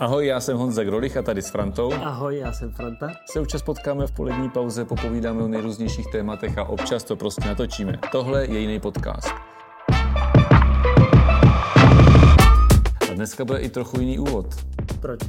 Ahoj, 0.00 0.26
já 0.26 0.40
jsem 0.40 0.56
Honza 0.56 0.84
Grolich 0.84 1.16
a 1.16 1.22
tady 1.22 1.42
s 1.42 1.50
Frantou. 1.50 1.92
Ahoj, 1.94 2.36
já 2.38 2.52
jsem 2.52 2.72
Franta. 2.72 3.12
Se 3.32 3.40
občas 3.40 3.62
potkáme 3.62 4.06
v 4.06 4.12
polední 4.12 4.50
pauze, 4.50 4.84
popovídáme 4.84 5.42
o 5.42 5.48
nejrůznějších 5.48 6.06
tématech 6.12 6.58
a 6.58 6.64
občas 6.64 7.04
to 7.04 7.16
prostě 7.16 7.44
natočíme. 7.48 7.98
Tohle 8.12 8.46
je 8.46 8.58
jiný 8.58 8.80
podcast. 8.80 9.28
A 13.10 13.14
dneska 13.14 13.44
bude 13.44 13.58
i 13.58 13.68
trochu 13.70 14.00
jiný 14.00 14.18
úvod. 14.18 14.46
Proč? 15.00 15.20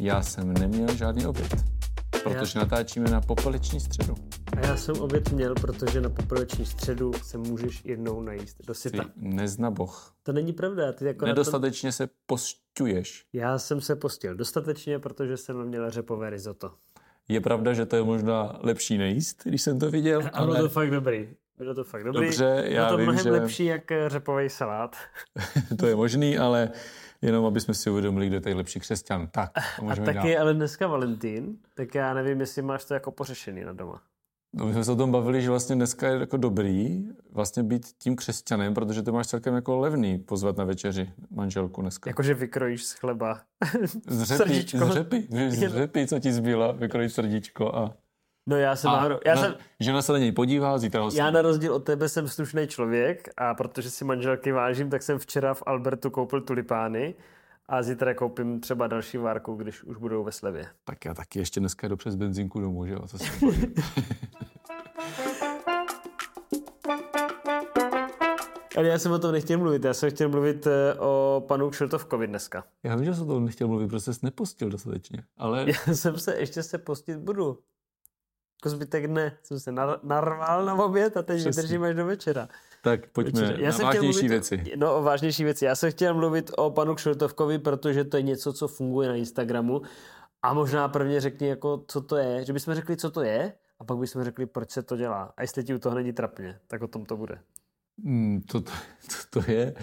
Já 0.00 0.22
jsem 0.22 0.52
neměl 0.54 0.94
žádný 0.96 1.26
oběd, 1.26 1.54
protože 2.24 2.58
Já- 2.58 2.64
natáčíme 2.64 3.10
na 3.10 3.20
popeleční 3.20 3.80
středu. 3.80 4.14
A 4.56 4.66
já 4.66 4.76
jsem 4.76 4.96
oběd 5.00 5.32
měl, 5.32 5.54
protože 5.54 6.00
na 6.00 6.08
poprveční 6.08 6.66
středu 6.66 7.12
se 7.22 7.38
můžeš 7.38 7.84
jednou 7.84 8.22
najíst 8.22 8.56
do 8.66 8.74
Ty 8.74 8.80
syta. 8.80 9.04
nezna 9.16 9.70
boh. 9.70 10.14
To 10.22 10.32
není 10.32 10.52
pravda. 10.52 10.92
Ty 10.92 11.04
jako. 11.04 11.26
Nedostatečně 11.26 11.92
se 11.92 12.08
posťuješ. 12.82 13.24
Já 13.32 13.58
jsem 13.58 13.80
se 13.80 13.96
postil 13.96 14.34
dostatečně, 14.34 14.98
protože 14.98 15.36
jsem 15.36 15.64
měl 15.64 15.90
řepové 15.90 16.30
risotto. 16.30 16.72
Je 17.28 17.40
pravda, 17.40 17.72
že 17.72 17.86
to 17.86 17.96
je 17.96 18.02
možná 18.02 18.58
lepší 18.60 18.98
nejíst, 18.98 19.42
když 19.44 19.62
jsem 19.62 19.78
to 19.78 19.90
viděl, 19.90 20.22
A 20.32 20.40
bylo 20.40 20.52
ale 20.52 20.60
to 20.60 20.68
fakt 20.68 20.90
dobrý. 20.90 21.28
Bylo 21.58 21.74
to 21.74 21.84
fakt 21.84 22.04
dobrý. 22.04 22.26
Dobře, 22.26 22.64
já 22.66 22.84
bylo 22.84 22.90
to 22.90 22.96
vím, 22.96 23.04
mnohem 23.06 23.22
že- 23.24 23.30
lepší 23.30 23.64
jak 23.64 23.92
eh, 23.92 24.08
řepový 24.08 24.48
salát. 24.50 24.96
to 25.78 25.86
je 25.86 25.96
možný, 25.96 26.38
ale 26.38 26.70
jenom 27.22 27.44
aby 27.44 27.60
jsme 27.60 27.74
si 27.74 27.90
uvědomili, 27.90 28.26
kdo 28.26 28.36
je 28.36 28.40
tady 28.40 28.54
lepší 28.54 28.80
křesťan. 28.80 29.28
Tak, 29.32 29.50
A 29.78 29.82
můžeme 29.82 30.06
taky 30.14 30.32
dál. 30.34 30.42
ale 30.42 30.54
dneska 30.54 30.86
Valentín, 30.86 31.56
tak 31.74 31.94
já 31.94 32.14
nevím, 32.14 32.40
jestli 32.40 32.62
máš 32.62 32.84
to 32.84 32.94
jako 32.94 33.12
pořešený 33.12 33.64
na 33.64 33.72
doma. 33.72 34.02
No, 34.54 34.66
my 34.66 34.72
jsme 34.72 34.84
se 34.84 34.92
o 34.92 34.96
tom 34.96 35.12
bavili, 35.12 35.42
že 35.42 35.50
vlastně 35.50 35.76
dneska 35.76 36.08
je 36.08 36.18
jako 36.18 36.36
dobrý 36.36 37.08
vlastně 37.32 37.62
být 37.62 37.86
tím 37.98 38.16
křesťanem, 38.16 38.74
protože 38.74 39.02
to 39.02 39.12
máš 39.12 39.26
celkem 39.26 39.54
jako 39.54 39.78
levný 39.78 40.18
pozvat 40.18 40.56
na 40.56 40.64
večeři 40.64 41.10
manželku 41.30 41.82
dneska. 41.82 42.10
Jakože 42.10 42.34
vykrojíš 42.34 42.84
z 42.84 42.92
chleba. 42.92 43.40
z 44.08 44.22
řepy, 44.22 44.42
srdíčko. 44.44 44.86
z 44.86 44.90
řepy, 44.90 45.26
z 45.48 45.68
řepy, 45.68 46.06
co 46.06 46.18
ti 46.18 46.32
zbyla, 46.32 46.72
vykrojíš 46.72 47.12
srdíčko 47.12 47.74
a, 47.74 47.94
No 48.46 48.56
já 48.56 48.76
jsem 48.76 48.90
a 48.90 48.96
náhodou, 48.96 49.18
já 49.26 49.34
na, 49.34 49.40
jsem, 49.40 49.54
žena 49.80 50.02
se 50.02 50.12
na 50.12 50.18
něj 50.18 50.32
podívá, 50.32 50.78
zítra 50.78 51.02
ho 51.02 51.10
Já 51.14 51.30
na 51.30 51.42
rozdíl 51.42 51.74
od 51.74 51.84
tebe 51.84 52.08
jsem 52.08 52.28
slušný 52.28 52.66
člověk 52.66 53.28
a 53.36 53.54
protože 53.54 53.90
si 53.90 54.04
manželky 54.04 54.52
vážím, 54.52 54.90
tak 54.90 55.02
jsem 55.02 55.18
včera 55.18 55.54
v 55.54 55.62
Albertu 55.66 56.10
koupil 56.10 56.40
tulipány 56.40 57.14
a 57.68 57.82
zítra 57.82 58.14
koupím 58.14 58.60
třeba 58.60 58.86
další 58.86 59.18
várku, 59.18 59.54
když 59.54 59.84
už 59.84 59.96
budou 59.96 60.24
ve 60.24 60.32
slevě. 60.32 60.66
Tak 60.84 61.04
já 61.04 61.14
taky 61.14 61.38
ještě 61.38 61.60
dneska 61.60 61.88
jdu 61.88 61.96
přes 61.96 62.14
benzínku 62.14 62.60
domů, 62.60 62.86
že 62.86 62.92
jo? 62.92 63.00
Co. 63.06 63.16
Ale 68.76 68.88
já 68.88 68.98
jsem 68.98 69.12
o 69.12 69.18
tom 69.18 69.32
nechtěl 69.32 69.58
mluvit, 69.58 69.84
já 69.84 69.94
jsem 69.94 70.10
chtěl 70.10 70.28
mluvit 70.28 70.66
eh, 70.66 70.94
o 70.98 71.44
panu 71.48 71.70
Kšiltovkovi 71.70 72.26
dneska. 72.26 72.64
já 72.82 72.96
vím, 72.96 73.04
že 73.04 73.14
jsem 73.14 73.26
to 73.26 73.40
nechtěl 73.40 73.68
mluvit, 73.68 73.88
protože 73.88 74.00
jsi 74.14 74.20
nepostil 74.22 74.70
dostatečně, 74.70 75.24
ale 75.38 75.64
Já 75.86 75.94
jsem 75.94 76.18
se, 76.18 76.34
ještě 76.38 76.62
se 76.62 76.78
postit 76.78 77.18
budu. 77.18 77.58
Jako 78.60 78.68
zbytek 78.76 79.06
dne. 79.06 79.36
Jsem 79.42 79.60
se 79.60 79.72
nar- 79.72 79.98
narval 80.02 80.64
na 80.64 80.74
oběd 80.74 81.16
a 81.16 81.22
teď 81.22 81.40
Přesně. 81.40 81.62
vydržím 81.62 81.82
až 81.82 81.94
do 81.94 82.06
večera. 82.06 82.48
tak 82.82 83.06
pojďme 83.10 83.40
Večeře. 83.40 83.62
na 83.64 83.72
jsem 83.72 83.76
chtěl 83.76 83.86
vážnější 83.86 84.18
mluvit, 84.18 84.28
věci. 84.28 84.64
No, 84.76 84.96
o 84.96 85.02
vážnější 85.02 85.44
věci. 85.44 85.64
Já 85.64 85.74
jsem 85.74 85.90
chtěl 85.90 86.14
mluvit 86.14 86.50
o 86.56 86.70
panu 86.70 86.94
Kšiltovkovi, 86.94 87.58
protože 87.58 88.04
to 88.04 88.16
je 88.16 88.22
něco, 88.22 88.52
co 88.52 88.68
funguje 88.68 89.08
na 89.08 89.14
Instagramu. 89.14 89.82
A 90.42 90.54
možná 90.54 90.88
prvně 90.88 91.20
řekni, 91.20 91.48
jako, 91.48 91.84
co 91.88 92.00
to 92.00 92.16
je. 92.16 92.44
Že 92.44 92.52
bychom 92.52 92.74
řekli, 92.74 92.96
co 92.96 93.10
to 93.10 93.22
je, 93.22 93.52
a 93.82 93.84
pak 93.84 93.98
bychom 93.98 94.24
řekli, 94.24 94.46
proč 94.46 94.70
se 94.70 94.82
to 94.82 94.96
dělá. 94.96 95.32
A 95.36 95.42
jestli 95.42 95.64
ti 95.64 95.74
u 95.74 95.78
toho 95.78 95.94
není 95.94 96.12
trapně, 96.12 96.58
tak 96.66 96.82
o 96.82 96.86
tom 96.86 97.04
to 97.04 97.16
bude. 97.16 97.38
Hmm, 98.04 98.40
to, 98.40 98.60
to, 98.60 98.72
to, 99.30 99.40
to 99.40 99.50
je... 99.50 99.74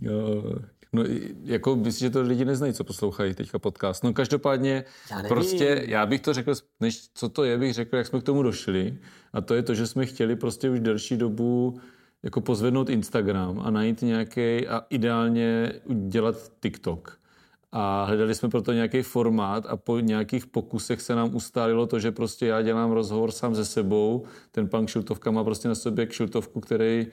Jo, 0.00 0.44
no, 0.92 1.04
jako 1.44 1.76
myslím, 1.76 2.06
že 2.06 2.10
to 2.12 2.22
lidi 2.22 2.44
neznají, 2.44 2.72
co 2.72 2.84
poslouchají 2.84 3.34
teďka 3.34 3.58
podcast. 3.58 4.04
No 4.04 4.12
každopádně, 4.12 4.84
Já 5.10 5.16
nevím. 5.16 5.28
prostě 5.28 5.84
já 5.88 6.06
bych 6.06 6.20
to 6.20 6.32
řekl, 6.32 6.54
než 6.80 7.08
co 7.14 7.28
to 7.28 7.44
je, 7.44 7.58
bych 7.58 7.74
řekl, 7.74 7.96
jak 7.96 8.06
jsme 8.06 8.20
k 8.20 8.22
tomu 8.22 8.42
došli. 8.42 8.98
A 9.32 9.40
to 9.40 9.54
je 9.54 9.62
to, 9.62 9.74
že 9.74 9.86
jsme 9.86 10.06
chtěli 10.06 10.36
prostě 10.36 10.70
už 10.70 10.80
delší 10.80 11.16
dobu 11.16 11.80
jako 12.22 12.40
pozvednout 12.40 12.90
Instagram 12.90 13.60
a 13.60 13.70
najít 13.70 14.02
nějaký 14.02 14.68
a 14.68 14.86
ideálně 14.90 15.72
dělat 16.08 16.36
TikTok. 16.60 17.18
A 17.76 18.04
hledali 18.04 18.34
jsme 18.34 18.48
proto 18.48 18.72
nějaký 18.72 19.02
formát 19.02 19.66
a 19.66 19.76
po 19.76 19.98
nějakých 20.00 20.46
pokusech 20.46 21.00
se 21.00 21.14
nám 21.14 21.34
ustálilo 21.34 21.86
to, 21.86 21.98
že 21.98 22.12
prostě 22.12 22.46
já 22.46 22.62
dělám 22.62 22.90
rozhovor 22.92 23.30
sám 23.30 23.54
se 23.54 23.64
sebou, 23.64 24.24
ten 24.50 24.68
pan 24.68 24.86
Kšiltovka 24.86 25.30
má 25.30 25.44
prostě 25.44 25.68
na 25.68 25.74
sobě 25.74 26.06
kšiltovku, 26.06 26.60
který 26.60 27.06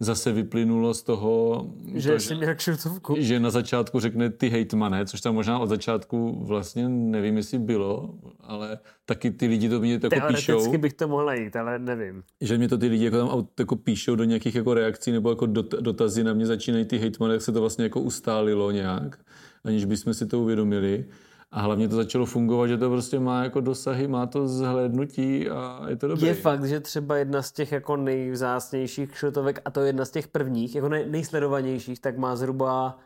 zase 0.00 0.32
vyplynulo 0.32 0.94
z 0.94 1.02
toho, 1.02 1.66
Že 1.94 2.12
to, 2.12 2.20
jsi 2.20 2.34
měl 2.34 2.54
Kšiltovku. 2.54 3.14
že 3.18 3.40
na 3.40 3.50
začátku 3.50 4.00
řekne 4.00 4.30
ty 4.30 4.48
hejtmane, 4.48 5.06
což 5.06 5.20
tam 5.20 5.34
možná 5.34 5.58
od 5.58 5.66
začátku 5.68 6.44
vlastně 6.44 6.88
nevím, 6.88 7.36
jestli 7.36 7.58
bylo, 7.58 8.14
ale 8.40 8.78
taky 9.06 9.30
ty 9.30 9.46
lidi 9.46 9.68
to 9.68 9.80
mě 9.80 9.92
jako 9.92 10.08
píšou, 10.28 10.46
Teoreticky 10.46 10.78
bych 10.78 10.92
to 10.92 11.08
mohl 11.08 11.24
najít, 11.26 11.56
ale 11.56 11.78
nevím. 11.78 12.22
že 12.40 12.58
mě 12.58 12.68
to 12.68 12.78
ty 12.78 12.86
lidi 12.86 13.04
jako 13.04 13.16
tam 13.18 13.46
jako 13.58 13.76
píšou 13.76 14.14
do 14.14 14.24
nějakých 14.24 14.54
jako 14.54 14.74
reakcí 14.74 15.12
nebo 15.12 15.30
jako 15.30 15.46
dot, 15.46 15.70
dotazy 15.80 16.24
na 16.24 16.32
mě 16.32 16.46
začínají 16.46 16.84
ty 16.84 16.98
hejtmany, 16.98 17.32
jak 17.34 17.42
se 17.42 17.52
to 17.52 17.60
vlastně 17.60 17.84
jako 17.84 18.00
ustálilo 18.00 18.70
nějak, 18.70 19.18
aniž 19.64 19.84
bychom 19.84 20.14
si 20.14 20.26
to 20.26 20.40
uvědomili. 20.40 21.04
A 21.50 21.60
hlavně 21.60 21.88
to 21.88 21.96
začalo 21.96 22.26
fungovat, 22.26 22.66
že 22.66 22.78
to 22.78 22.90
prostě 22.90 23.20
má 23.20 23.44
jako 23.44 23.60
dosahy, 23.60 24.08
má 24.08 24.26
to 24.26 24.48
zhlédnutí 24.48 25.50
a 25.50 25.86
je 25.88 25.96
to 25.96 26.08
dobré. 26.08 26.26
Je 26.26 26.34
fakt, 26.34 26.64
že 26.64 26.80
třeba 26.80 27.16
jedna 27.16 27.42
z 27.42 27.52
těch 27.52 27.72
jako 27.72 27.96
nejvzácnějších 27.96 29.10
kšiltovek, 29.10 29.60
a 29.64 29.70
to 29.70 29.80
je 29.80 29.86
jedna 29.86 30.04
z 30.04 30.10
těch 30.10 30.28
prvních, 30.28 30.74
jako 30.74 30.88
nej, 30.88 31.10
nejsledovanějších, 31.10 32.00
tak 32.00 32.18
má 32.18 32.36
zhruba 32.36 32.98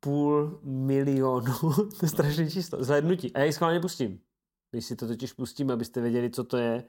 půl 0.00 0.60
milionu. 0.62 1.54
to 1.74 1.98
je 2.02 2.08
strašné 2.08 2.50
číslo. 2.50 2.84
Zhlédnutí. 2.84 3.32
A 3.32 3.38
já 3.38 3.44
ji 3.44 3.52
schválně 3.52 3.80
pustím. 3.80 4.20
Když 4.70 4.84
si 4.84 4.96
to 4.96 5.06
totiž 5.06 5.32
pustím, 5.32 5.70
abyste 5.70 6.00
věděli, 6.00 6.30
co 6.30 6.44
to 6.44 6.56
je. 6.56 6.84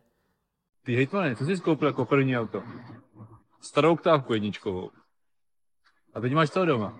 Ty 0.83 0.95
hejtmane, 0.95 1.35
co 1.35 1.45
jsi 1.45 1.57
koupil 1.57 1.87
jako 1.87 2.05
první 2.05 2.37
auto? 2.37 2.63
Starou 3.61 3.93
oktávku 3.93 4.33
jedničkovou. 4.33 4.89
A 6.13 6.21
teď 6.21 6.33
máš 6.33 6.49
to 6.49 6.65
doma. 6.65 6.99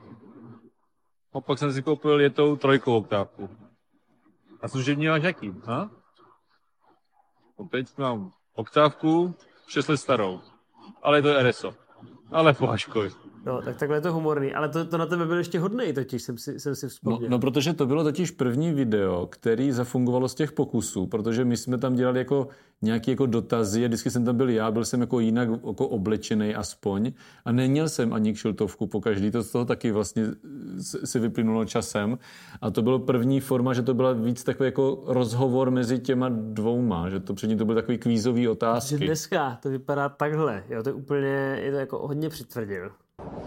A 1.36 1.42
pak 1.42 1.60
jsem 1.60 1.74
si 1.74 1.82
koupil 1.82 2.22
jetou 2.22 2.56
trojkou 2.56 2.98
oktávku. 2.98 3.50
A 4.62 4.68
služební 4.68 5.08
máš 5.08 5.24
jaký? 5.24 5.54
Ha? 5.66 5.90
A 7.60 7.64
teď 7.72 7.98
mám 7.98 8.32
oktávku, 8.54 9.36
6 9.68 9.88
let 9.88 9.98
starou. 9.98 10.42
Ale 11.02 11.18
je 11.18 11.22
to 11.22 11.44
RSO. 11.44 11.76
Ale 12.32 12.54
pohaškoj. 12.54 13.12
No, 13.46 13.62
tak 13.62 13.78
takhle 13.78 13.98
je 13.98 14.02
to 14.02 14.14
humorný. 14.14 14.54
Ale 14.54 14.70
to, 14.70 14.86
to 14.86 14.98
na 14.98 15.06
tebe 15.06 15.26
byl 15.26 15.38
ještě 15.38 15.60
hodnej, 15.60 15.94
totiž 15.94 16.22
jsem 16.22 16.38
si, 16.38 16.60
jsem 16.60 16.76
si 16.76 16.86
No, 16.86 16.90
vzpomněl. 16.90 17.30
no, 17.30 17.40
protože 17.40 17.74
to 17.74 17.86
bylo 17.86 18.04
totiž 18.04 18.32
první 18.32 18.74
video, 18.74 19.28
který 19.28 19.72
zafungovalo 19.72 20.28
z 20.30 20.36
těch 20.36 20.52
pokusů, 20.52 21.08
protože 21.08 21.46
my 21.46 21.58
jsme 21.58 21.78
tam 21.78 21.96
dělali 21.96 22.20
jako 22.20 22.48
nějaký 22.82 23.12
jako 23.12 23.26
dotazy 23.26 23.86
a 23.86 23.88
vždycky 23.88 24.10
jsem 24.12 24.26
tam 24.26 24.38
byl 24.38 24.50
já, 24.50 24.72
byl 24.72 24.86
jsem 24.86 25.02
jako 25.02 25.20
jinak 25.20 25.50
jako 25.50 25.88
oblečený 25.88 26.56
aspoň 26.56 27.12
a 27.46 27.52
neměl 27.52 27.90
jsem 27.90 28.14
ani 28.14 28.34
kšiltovku 28.34 28.88
po 28.88 29.02
každý, 29.02 29.32
to 29.32 29.44
z 29.44 29.52
toho 29.52 29.66
taky 29.66 29.92
vlastně 29.92 30.24
si 31.06 31.20
vyplynulo 31.20 31.66
časem 31.66 32.18
a 32.62 32.72
to 32.72 32.82
bylo 32.82 33.00
první 33.00 33.40
forma, 33.40 33.74
že 33.74 33.82
to 33.82 33.94
byla 33.94 34.14
víc 34.14 34.44
takový 34.44 34.68
jako 34.68 35.04
rozhovor 35.08 35.72
mezi 35.72 36.00
těma 36.00 36.30
dvouma, 36.30 37.10
že 37.10 37.20
to 37.20 37.34
předtím 37.34 37.58
to 37.58 37.66
byly 37.66 37.76
takový 37.82 37.98
kvízový 37.98 38.44
že 38.44 38.50
otázky. 38.50 38.98
dneska 38.98 39.60
to 39.64 39.70
vypadá 39.70 40.10
takhle. 40.10 40.64
Jo, 40.70 40.84
to 40.84 40.90
je 40.90 40.94
úplně, 40.94 41.60
je 41.62 41.72
to 41.72 41.78
jako 41.78 42.08
hodně 42.08 42.30
přitvrdil. 42.30 42.92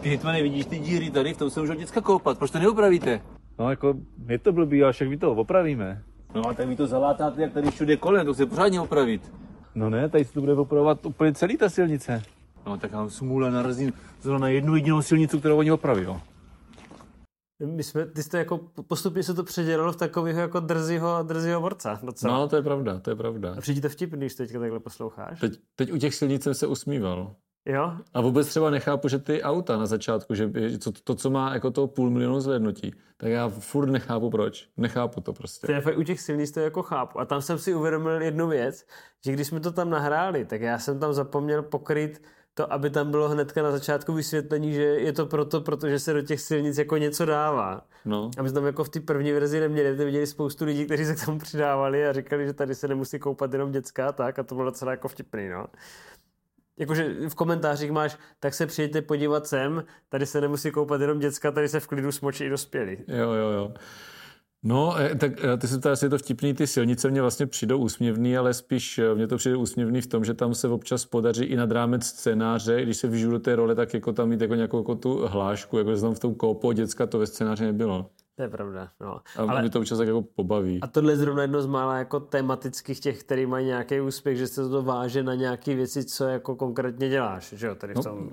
Ty 0.00 0.08
hitmane, 0.08 0.42
vidíš 0.42 0.66
ty 0.66 0.78
díry 0.78 1.10
tady, 1.10 1.34
v 1.34 1.36
tom 1.36 1.50
se 1.50 1.60
můžou 1.60 1.74
děcka 1.74 2.00
koupat, 2.00 2.38
proč 2.38 2.50
to 2.50 2.58
neopravíte? 2.58 3.20
No 3.58 3.70
jako, 3.70 3.94
je 4.26 4.38
to 4.38 4.52
blbý, 4.52 4.82
ale 4.82 4.92
však 4.92 5.08
my 5.08 5.16
to 5.16 5.32
opravíme. 5.32 6.02
No 6.34 6.46
a 6.48 6.54
tak 6.54 6.68
vy 6.68 6.76
to 6.76 6.86
zalátáte, 6.86 7.42
jak 7.42 7.52
tady 7.52 7.70
všude 7.70 7.96
kolem, 7.96 8.26
to 8.26 8.34
se 8.34 8.46
pořádně 8.46 8.80
opravit. 8.80 9.32
No 9.74 9.90
ne, 9.90 10.08
tady 10.08 10.24
se 10.24 10.32
to 10.32 10.40
bude 10.40 10.54
opravovat 10.54 11.06
úplně 11.06 11.34
celý 11.34 11.56
ta 11.56 11.68
silnice. 11.68 12.22
No 12.66 12.78
tak 12.78 12.92
já 12.92 13.08
smůle, 13.08 13.50
narazím 13.50 13.92
zrovna 14.22 14.40
na 14.40 14.48
jednu 14.48 14.76
jedinou 14.76 15.02
silnici, 15.02 15.38
kterou 15.38 15.58
oni 15.58 15.72
opraví, 15.72 16.02
jo. 16.02 16.20
My 17.66 17.82
jsme, 17.82 18.06
ty 18.06 18.22
jste 18.22 18.38
jako, 18.38 18.60
postupně 18.86 19.22
se 19.22 19.34
to 19.34 19.44
předělalo 19.44 19.92
v 19.92 19.96
takového 19.96 20.40
jako 20.40 20.60
drzího, 20.60 21.22
drzího 21.22 21.60
borca. 21.60 22.00
Docela. 22.02 22.34
No, 22.38 22.48
to 22.48 22.56
je 22.56 22.62
pravda, 22.62 22.98
to 22.98 23.10
je 23.10 23.16
pravda. 23.16 23.54
A 23.58 23.60
přijde 23.60 23.80
to 23.80 23.88
vtipný, 23.88 24.18
když 24.18 24.34
teďka 24.34 24.58
takhle 24.60 24.80
posloucháš? 24.80 25.40
Teď, 25.40 25.52
teď 25.76 25.92
u 25.92 25.98
těch 25.98 26.14
silnic 26.14 26.42
jsem 26.42 26.54
se 26.54 26.66
usmíval. 26.66 27.34
Jo? 27.68 27.92
A 28.14 28.20
vůbec 28.20 28.48
třeba 28.48 28.70
nechápu, 28.70 29.08
že 29.08 29.18
ty 29.18 29.42
auta 29.42 29.76
na 29.76 29.86
začátku, 29.86 30.34
že 30.34 30.50
co, 30.78 30.92
to, 30.92 31.14
co 31.14 31.30
má 31.30 31.54
jako 31.54 31.70
toho 31.70 31.86
půl 31.86 32.10
milionu 32.10 32.40
zhlédnutí, 32.40 32.94
tak 33.16 33.30
já 33.30 33.48
furt 33.48 33.90
nechápu 33.90 34.30
proč. 34.30 34.68
Nechápu 34.76 35.20
to 35.20 35.32
prostě. 35.32 35.66
To 35.66 35.72
je 35.72 35.80
fakt 35.80 35.98
u 35.98 36.02
těch 36.02 36.20
silnic 36.20 36.50
to 36.50 36.60
jako 36.60 36.82
chápu. 36.82 37.20
A 37.20 37.24
tam 37.24 37.42
jsem 37.42 37.58
si 37.58 37.74
uvědomil 37.74 38.22
jednu 38.22 38.48
věc, 38.48 38.86
že 39.24 39.32
když 39.32 39.46
jsme 39.46 39.60
to 39.60 39.72
tam 39.72 39.90
nahráli, 39.90 40.44
tak 40.44 40.60
já 40.60 40.78
jsem 40.78 40.98
tam 40.98 41.12
zapomněl 41.12 41.62
pokryt 41.62 42.22
to, 42.54 42.72
aby 42.72 42.90
tam 42.90 43.10
bylo 43.10 43.28
hnedka 43.28 43.62
na 43.62 43.70
začátku 43.70 44.12
vysvětlení, 44.12 44.72
že 44.72 44.82
je 44.82 45.12
to 45.12 45.26
proto, 45.26 45.60
protože 45.60 45.98
se 45.98 46.12
do 46.12 46.22
těch 46.22 46.40
silnic 46.40 46.78
jako 46.78 46.96
něco 46.96 47.24
dává. 47.24 47.82
No. 48.04 48.30
A 48.38 48.42
my 48.42 48.48
jsme 48.48 48.54
tam 48.54 48.66
jako 48.66 48.84
v 48.84 48.88
té 48.88 49.00
první 49.00 49.32
verzi 49.32 49.60
neměli, 49.60 49.96
to 49.96 50.04
viděli 50.04 50.26
spoustu 50.26 50.64
lidí, 50.64 50.84
kteří 50.84 51.04
se 51.04 51.14
k 51.14 51.24
tomu 51.24 51.38
přidávali 51.38 52.06
a 52.06 52.12
říkali, 52.12 52.46
že 52.46 52.52
tady 52.52 52.74
se 52.74 52.88
nemusí 52.88 53.18
koupat 53.18 53.52
jenom 53.52 53.72
a 54.08 54.12
tak 54.12 54.38
a 54.38 54.42
to 54.42 54.54
bylo 54.54 54.64
docela 54.64 54.90
jako 54.90 55.08
vtipný, 55.08 55.48
no. 55.48 55.66
Jakože 56.78 57.14
v 57.28 57.34
komentářích 57.34 57.90
máš, 57.90 58.18
tak 58.40 58.54
se 58.54 58.66
přijďte 58.66 59.02
podívat 59.02 59.46
sem, 59.46 59.84
tady 60.08 60.26
se 60.26 60.40
nemusí 60.40 60.70
koupat 60.70 61.00
jenom 61.00 61.18
děcka, 61.18 61.52
tady 61.52 61.68
se 61.68 61.80
v 61.80 61.86
klidu 61.86 62.12
smočí 62.12 62.44
i 62.44 62.48
dospělí. 62.48 62.96
Jo, 63.08 63.32
jo, 63.32 63.50
jo. 63.50 63.74
No, 64.62 64.98
eh, 64.98 65.14
tak 65.14 65.44
eh, 65.44 65.56
ty 65.56 65.68
se 65.68 65.78
ptáš, 65.78 66.02
je 66.02 66.08
to 66.08 66.18
vtipný, 66.18 66.54
ty 66.54 66.66
silnice 66.66 67.10
mě 67.10 67.20
vlastně 67.20 67.46
přijdou 67.46 67.78
úsměvný, 67.78 68.36
ale 68.36 68.54
spíš 68.54 68.98
eh, 68.98 69.14
mně 69.14 69.26
to 69.26 69.36
přijde 69.36 69.56
úsměvný 69.56 70.00
v 70.00 70.06
tom, 70.06 70.24
že 70.24 70.34
tam 70.34 70.54
se 70.54 70.68
občas 70.68 71.06
podaří 71.06 71.44
i 71.44 71.56
nad 71.56 71.70
rámec 71.70 72.06
scénáře, 72.06 72.82
když 72.82 72.96
se 72.96 73.08
vyžiju 73.08 73.30
do 73.30 73.38
té 73.38 73.56
role, 73.56 73.74
tak 73.74 73.94
jako 73.94 74.12
tam 74.12 74.28
mít 74.28 74.40
jako 74.40 74.54
nějakou 74.54 74.78
jako 74.78 74.94
tu 74.94 75.26
hlášku, 75.26 75.78
jako 75.78 75.94
že 75.94 76.00
tam 76.00 76.14
v 76.14 76.18
tom 76.18 76.34
koupo 76.34 76.72
děcka 76.72 77.06
to 77.06 77.18
ve 77.18 77.26
scénáři 77.26 77.64
nebylo. 77.64 78.10
To 78.38 78.42
je 78.42 78.48
pravda, 78.48 78.88
no. 79.00 79.20
A 79.36 79.42
Ale- 79.48 79.60
mě 79.60 79.70
to 79.70 79.78
občas 79.78 79.98
tak 79.98 80.06
jako 80.08 80.22
pobaví. 80.22 80.78
A 80.82 80.86
tohle 80.86 81.12
je 81.12 81.16
zrovna 81.16 81.42
jedno 81.42 81.62
z 81.62 81.66
mála 81.66 81.98
jako 81.98 82.20
tematických 82.20 83.00
těch, 83.00 83.20
který 83.20 83.46
mají 83.46 83.66
nějaký 83.66 84.00
úspěch, 84.00 84.36
že 84.36 84.46
se 84.46 84.68
to 84.68 84.82
váže 84.82 85.22
na 85.22 85.34
nějaké 85.34 85.74
věci, 85.74 86.04
co 86.04 86.24
jako 86.24 86.56
konkrétně 86.56 87.08
děláš, 87.08 87.54
že 87.56 87.66
jo, 87.66 87.74
tady 87.74 87.94
v 87.94 88.00
tom. 88.00 88.28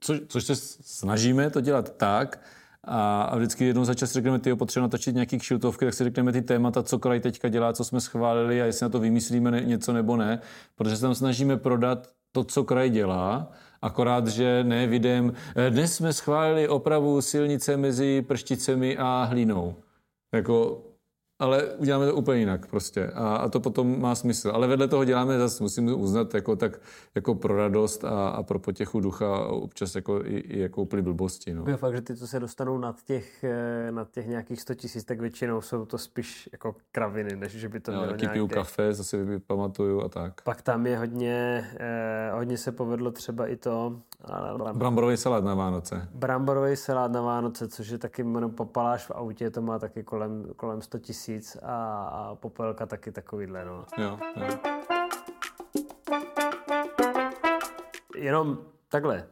Co, 0.00 0.14
což 0.28 0.44
se 0.44 0.56
snažíme 0.56 1.50
to 1.50 1.60
dělat 1.60 1.96
tak, 1.96 2.40
a, 2.84 3.22
a 3.22 3.36
vždycky 3.36 3.64
jednou 3.64 3.84
za 3.84 3.94
čas 3.94 4.12
řekneme, 4.12 4.38
ty 4.38 4.54
potřebujeme 4.54 4.86
natočit 4.86 5.14
nějaký 5.14 5.38
kšiltovky, 5.38 5.84
tak 5.84 5.94
si 5.94 6.04
řekneme 6.04 6.32
ty 6.32 6.42
témata, 6.42 6.82
co 6.82 6.98
kraj 6.98 7.20
teďka 7.20 7.48
dělá, 7.48 7.72
co 7.72 7.84
jsme 7.84 8.00
schválili 8.00 8.62
a 8.62 8.64
jestli 8.64 8.84
na 8.84 8.88
to 8.88 9.00
vymyslíme 9.00 9.60
něco 9.60 9.92
nebo 9.92 10.16
ne, 10.16 10.40
protože 10.74 10.96
se 10.96 11.02
tam 11.02 11.14
snažíme 11.14 11.56
prodat 11.56 12.08
to, 12.32 12.44
co 12.44 12.64
kraj 12.64 12.90
dělá, 12.90 13.52
akorát, 13.84 14.26
že 14.28 14.64
ne 14.64 14.86
vidím, 14.86 15.32
"Eh, 15.56 15.70
dnes 15.70 15.94
jsme 15.96 16.12
schválili 16.12 16.68
opravu 16.68 17.20
silnice 17.22 17.76
mezi 17.76 18.22
Pršticemi 18.22 18.96
a 18.98 19.24
Hlínou. 19.30 19.74
Jako, 20.34 20.82
ale 21.38 21.64
uděláme 21.74 22.06
to 22.06 22.14
úplně 22.14 22.38
jinak 22.40 22.66
prostě 22.66 23.06
a, 23.06 23.36
a 23.36 23.48
to 23.48 23.60
potom 23.60 24.00
má 24.00 24.14
smysl. 24.14 24.50
Ale 24.54 24.66
vedle 24.66 24.88
toho 24.88 25.04
děláme 25.04 25.38
zase, 25.38 25.62
musím 25.62 26.00
uznat, 26.00 26.34
jako, 26.34 26.56
tak, 26.56 26.80
jako 27.14 27.34
pro 27.34 27.56
radost 27.56 28.04
a, 28.04 28.28
a 28.28 28.42
pro 28.42 28.58
potěchu 28.58 29.00
ducha 29.00 29.46
občas 29.46 29.94
jako, 29.94 30.20
i, 30.24 30.36
i 30.38 30.60
jako 30.60 30.82
úplně 30.82 31.02
blbosti. 31.02 31.54
No. 31.54 31.64
Je 31.68 31.76
fakt, 31.76 31.94
že 31.94 32.00
ty, 32.00 32.16
co 32.16 32.26
se 32.26 32.40
dostanou 32.40 32.78
nad 32.78 33.02
těch, 33.02 33.44
eh, 33.44 33.92
nad 33.92 34.10
těch 34.10 34.26
nějakých 34.26 34.60
100 34.60 34.74
tisíc, 34.74 35.04
tak 35.04 35.20
většinou 35.20 35.60
jsou 35.60 35.84
to 35.84 35.98
spíš 35.98 36.48
jako 36.52 36.74
kraviny, 36.92 37.36
než 37.36 37.52
že 37.52 37.68
by 37.68 37.80
to 37.80 37.92
Jo, 37.92 37.98
bylo 37.98 38.10
taky 38.10 38.28
piju 38.28 38.44
nějaké... 38.44 38.54
kafe, 38.54 38.92
zase 38.94 39.40
pamatuju 39.46 40.02
a 40.02 40.08
tak. 40.08 40.42
Pak 40.42 40.62
tam 40.62 40.86
je 40.86 40.98
hodně, 40.98 41.68
eh, 41.78 42.30
hodně 42.34 42.58
se 42.58 42.72
povedlo 42.72 43.10
třeba 43.10 43.46
i 43.46 43.56
to 43.56 44.00
Bramborový 44.72 45.16
salát 45.16 45.44
na 45.44 45.54
Vánoce. 45.54 46.08
bramborový 46.14 46.76
salát 46.76 47.12
na 47.12 47.20
Vánoce, 47.20 47.68
což 47.68 47.88
je 47.88 47.98
taky 47.98 48.22
jenom 48.22 48.50
popaláš 48.50 49.06
v 49.06 49.10
autě, 49.10 49.50
to 49.50 49.62
má 49.62 49.78
taky 49.78 50.02
kolem, 50.02 50.44
kolem 50.56 50.82
100 50.82 50.98
tisíc 50.98 51.23
a, 51.62 52.04
a 52.04 52.34
popelka 52.34 52.86
taky 52.86 53.12
takovýhle, 53.12 53.64
no. 53.64 53.86
Jo, 53.98 54.18
jo. 54.36 54.58
Jenom 58.16 58.58
takhle. 58.88 59.28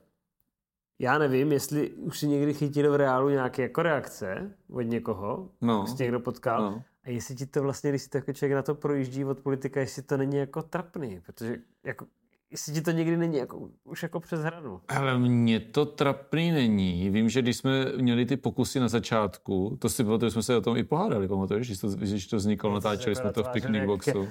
Já 0.99 1.19
nevím, 1.19 1.53
jestli 1.53 1.91
už 1.91 2.19
si 2.19 2.27
někdy 2.29 2.55
chytili 2.55 2.89
v 2.89 2.95
reálu 2.97 3.29
nějaké 3.29 3.63
jako 3.63 3.83
reakce 3.83 4.55
od 4.71 4.81
někoho, 4.81 5.49
No. 5.61 5.87
jsi 5.87 6.03
někdo 6.03 6.21
potkal, 6.21 6.63
No. 6.63 6.83
a 7.05 7.11
jestli 7.11 7.35
ti 7.35 7.47
to 7.47 7.63
vlastně, 7.63 7.91
když 7.91 8.03
si 8.03 8.11
takový 8.11 8.35
člověk 8.35 8.55
na 8.57 8.63
to 8.63 8.75
projíždí 8.75 9.25
od 9.25 9.39
politika, 9.39 9.81
jestli 9.81 10.03
to 10.03 10.17
není 10.17 10.37
jako 10.37 10.63
trapný, 10.63 11.21
protože 11.27 11.57
jako, 11.85 12.07
jestli 12.53 12.73
ti 12.73 12.81
to 12.81 12.91
někdy 12.91 13.17
není 13.17 13.37
jako, 13.37 13.69
už 13.85 14.03
jako 14.03 14.21
přes 14.21 14.41
hranu. 14.41 14.81
Ale 14.89 15.19
mně 15.19 15.61
to 15.61 15.87
trapný 15.87 16.53
není. 16.53 17.11
Vím, 17.11 17.29
že 17.29 17.43
když 17.43 17.57
jsme 17.57 17.93
měli 17.97 18.27
ty 18.27 18.37
pokusy 18.37 18.81
na 18.81 18.89
začátku, 18.89 19.77
to 19.81 19.89
si 19.89 20.05
pamatuju, 20.05 20.31
jsme 20.31 20.43
se 20.43 20.57
o 20.57 20.61
tom 20.61 20.77
i 20.77 20.85
pohádali, 20.85 21.29
pamatuješ, 21.29 21.67
když 21.67 21.79
to, 21.79 21.89
když 21.89 22.27
to 22.27 22.37
vzniklo, 22.37 22.75
natáčeli 22.75 23.11
jako 23.11 23.21
jsme 23.21 23.33
to 23.33 23.43
v 23.43 23.49
picnic 23.49 23.85
boxu. 23.87 24.29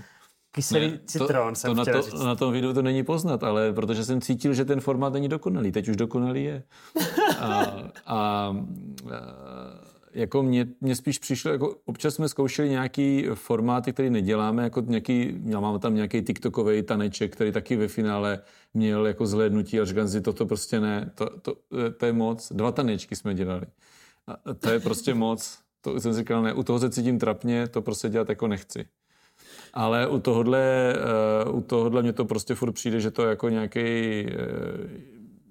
Kyselý 0.51 0.99
citron 1.05 1.53
to, 1.53 1.59
jsem 1.59 1.75
to, 1.75 1.75
na, 1.75 1.85
to, 1.85 2.01
říct. 2.01 2.23
na 2.23 2.35
tom 2.35 2.53
videu 2.53 2.73
to 2.73 2.81
není 2.81 3.03
poznat, 3.03 3.43
ale 3.43 3.73
protože 3.73 4.05
jsem 4.05 4.21
cítil, 4.21 4.53
že 4.53 4.65
ten 4.65 4.79
formát 4.79 5.13
není 5.13 5.29
dokonalý. 5.29 5.71
Teď 5.71 5.89
už 5.89 5.95
dokonalý 5.95 6.43
je. 6.43 6.63
A, 7.39 7.45
a, 8.05 8.15
a 8.15 8.55
jako 10.13 10.43
mě, 10.43 10.67
mě 10.81 10.95
spíš 10.95 11.19
přišlo, 11.19 11.51
jako 11.51 11.75
občas 11.85 12.15
jsme 12.15 12.29
zkoušeli 12.29 12.69
nějaký 12.69 13.25
formáty, 13.33 13.93
které 13.93 14.09
neděláme, 14.09 14.63
jako 14.63 14.81
nějaký, 14.81 15.41
já 15.45 15.59
mám 15.59 15.79
tam 15.79 15.95
nějaký 15.95 16.21
TikTokový 16.21 16.83
taneček, 16.83 17.33
který 17.33 17.51
taky 17.51 17.75
ve 17.75 17.87
finále 17.87 18.39
měl 18.73 19.07
jako 19.07 19.25
zhlédnutí 19.25 19.79
a 19.79 19.85
říkám 19.85 20.07
si, 20.07 20.21
toto 20.21 20.45
prostě 20.45 20.79
ne, 20.79 21.11
to, 21.15 21.29
to, 21.39 21.55
to 21.97 22.05
je 22.05 22.13
moc. 22.13 22.51
Dva 22.51 22.71
tanečky 22.71 23.15
jsme 23.15 23.33
dělali. 23.33 23.65
A 24.27 24.53
to 24.53 24.69
je 24.69 24.79
prostě 24.79 25.13
moc. 25.13 25.59
To 25.81 25.99
jsem 25.99 26.13
říkal, 26.13 26.43
ne, 26.43 26.53
u 26.53 26.63
toho 26.63 26.79
se 26.79 26.89
cítím 26.89 27.19
trapně, 27.19 27.67
to 27.67 27.81
prostě 27.81 28.09
dělat 28.09 28.29
jako 28.29 28.47
nechci. 28.47 28.85
Ale 29.73 30.07
u 30.07 30.19
tohohle, 30.19 30.95
uh, 31.47 31.57
u 31.57 31.61
tohohle 31.61 32.01
mě 32.01 32.13
to 32.13 32.25
prostě 32.25 32.55
furt 32.55 32.71
přijde, 32.71 32.99
že 32.99 33.11
to 33.11 33.23
jako 33.23 33.49
nějaký, 33.49 33.81
uh, 34.25 34.89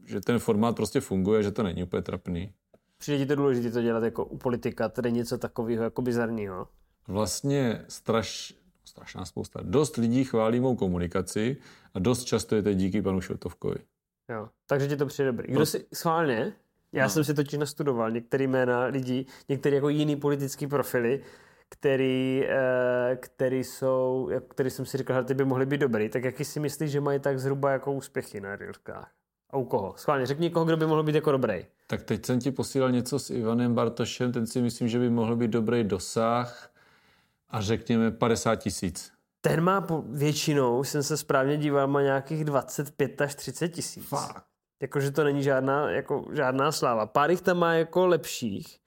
že 0.07 0.21
ten 0.21 0.39
formát 0.39 0.77
prostě 0.77 1.01
funguje, 1.01 1.43
že 1.43 1.51
to 1.51 1.63
není 1.63 1.83
úplně 1.83 2.03
trapný. 2.03 2.53
Přijde 3.01 3.19
ti 3.19 3.27
to 3.27 3.35
důležité 3.37 3.71
to 3.71 3.83
dělat 3.83 4.03
jako 4.05 4.25
u 4.25 4.39
politika, 4.39 4.89
tedy 4.89 5.13
něco 5.13 5.39
takového 5.39 5.85
jako 5.85 6.03
bizarního. 6.03 6.69
Vlastně 7.09 7.85
straš, 7.89 8.55
strašná 8.85 9.25
spousta. 9.25 9.61
Dost 9.63 9.97
lidí 9.97 10.25
chválí 10.25 10.61
mou 10.61 10.77
komunikaci 10.77 11.57
a 11.95 11.99
dost 11.99 12.25
často 12.25 12.57
je 12.57 12.63
to 12.63 12.73
díky 12.73 13.03
panu 13.03 13.21
Šotovkovi. 13.21 13.77
Jo. 14.29 14.49
Takže 14.67 14.89
ti 14.89 14.97
to 14.97 15.07
přijde 15.07 15.33
dobrý. 15.33 15.53
Kdo 15.53 15.67
si 15.67 15.87
schválně? 15.95 16.53
Já 16.93 17.05
No. 17.05 17.11
jsem 17.11 17.25
si 17.25 17.35
totiž 17.35 17.59
nastudoval 17.59 18.11
některé 18.11 18.45
jména 18.45 18.85
lidí, 18.85 19.27
některé 19.49 19.77
jako 19.77 19.89
jiný 19.89 20.17
politický 20.17 20.67
profily, 20.67 21.23
který, 21.69 22.45
eh, 22.49 23.17
který 23.21 23.65
jsou, 23.65 24.31
který 24.49 24.71
jsem 24.71 24.87
si 24.87 24.99
říkal, 24.99 25.21
že 25.23 25.25
ty 25.27 25.35
by 25.35 25.45
mohly 25.45 25.67
být 25.67 25.79
dobrý, 25.81 26.09
tak 26.09 26.25
jaký 26.25 26.45
si 26.45 26.61
myslíš, 26.61 26.91
že 26.91 27.01
mají 27.01 27.21
tak 27.21 27.39
zhruba 27.39 27.71
jako 27.71 27.93
úspěchy 27.93 28.41
na 28.41 28.57
Reelskách? 28.57 29.11
A 29.51 29.57
u 29.57 29.65
koho? 29.65 29.95
Schválně, 29.97 30.27
řekni 30.27 30.43
někoho, 30.43 30.65
kdo 30.65 30.77
by 30.77 30.87
mohl 30.87 31.03
být 31.03 31.15
jako 31.15 31.33
dobrý. 31.33 31.67
Tak 31.87 32.03
teď 32.03 32.27
jsem 32.27 32.41
ti 32.41 32.51
posílal 32.51 32.91
něco 32.91 33.19
s 33.19 33.31
Ivanem 33.31 33.75
Bartošem, 33.75 34.33
ten 34.33 34.47
si 34.47 34.63
myslím, 34.63 34.89
že 34.89 34.99
by 34.99 35.11
mohl 35.11 35.37
být 35.37 35.51
dobrý 35.51 35.85
dosah 35.85 36.71
a 37.49 37.61
řekněme 37.61 38.11
50 38.11 38.57
tisíc. 38.57 39.13
Ten 39.41 39.61
má 39.61 39.81
po, 39.81 40.03
většinou, 40.07 40.85
jsem 40.85 41.03
se 41.03 41.17
správně 41.17 41.57
díval, 41.57 41.87
má 41.87 42.03
nějakých 42.03 42.45
25 42.45 43.21
až 43.21 43.35
30 43.35 43.69
tisíc. 43.69 44.09
Fakt. 44.09 44.45
Jakože 44.81 45.11
to 45.11 45.25
není 45.25 45.43
žádná, 45.43 45.91
jako, 45.91 46.25
žádná 46.33 46.73
sláva. 46.73 47.07
Pár 47.07 47.31
jich 47.31 47.41
tam 47.41 47.59
má 47.59 47.75
jako 47.75 48.07
lepších, 48.07 48.79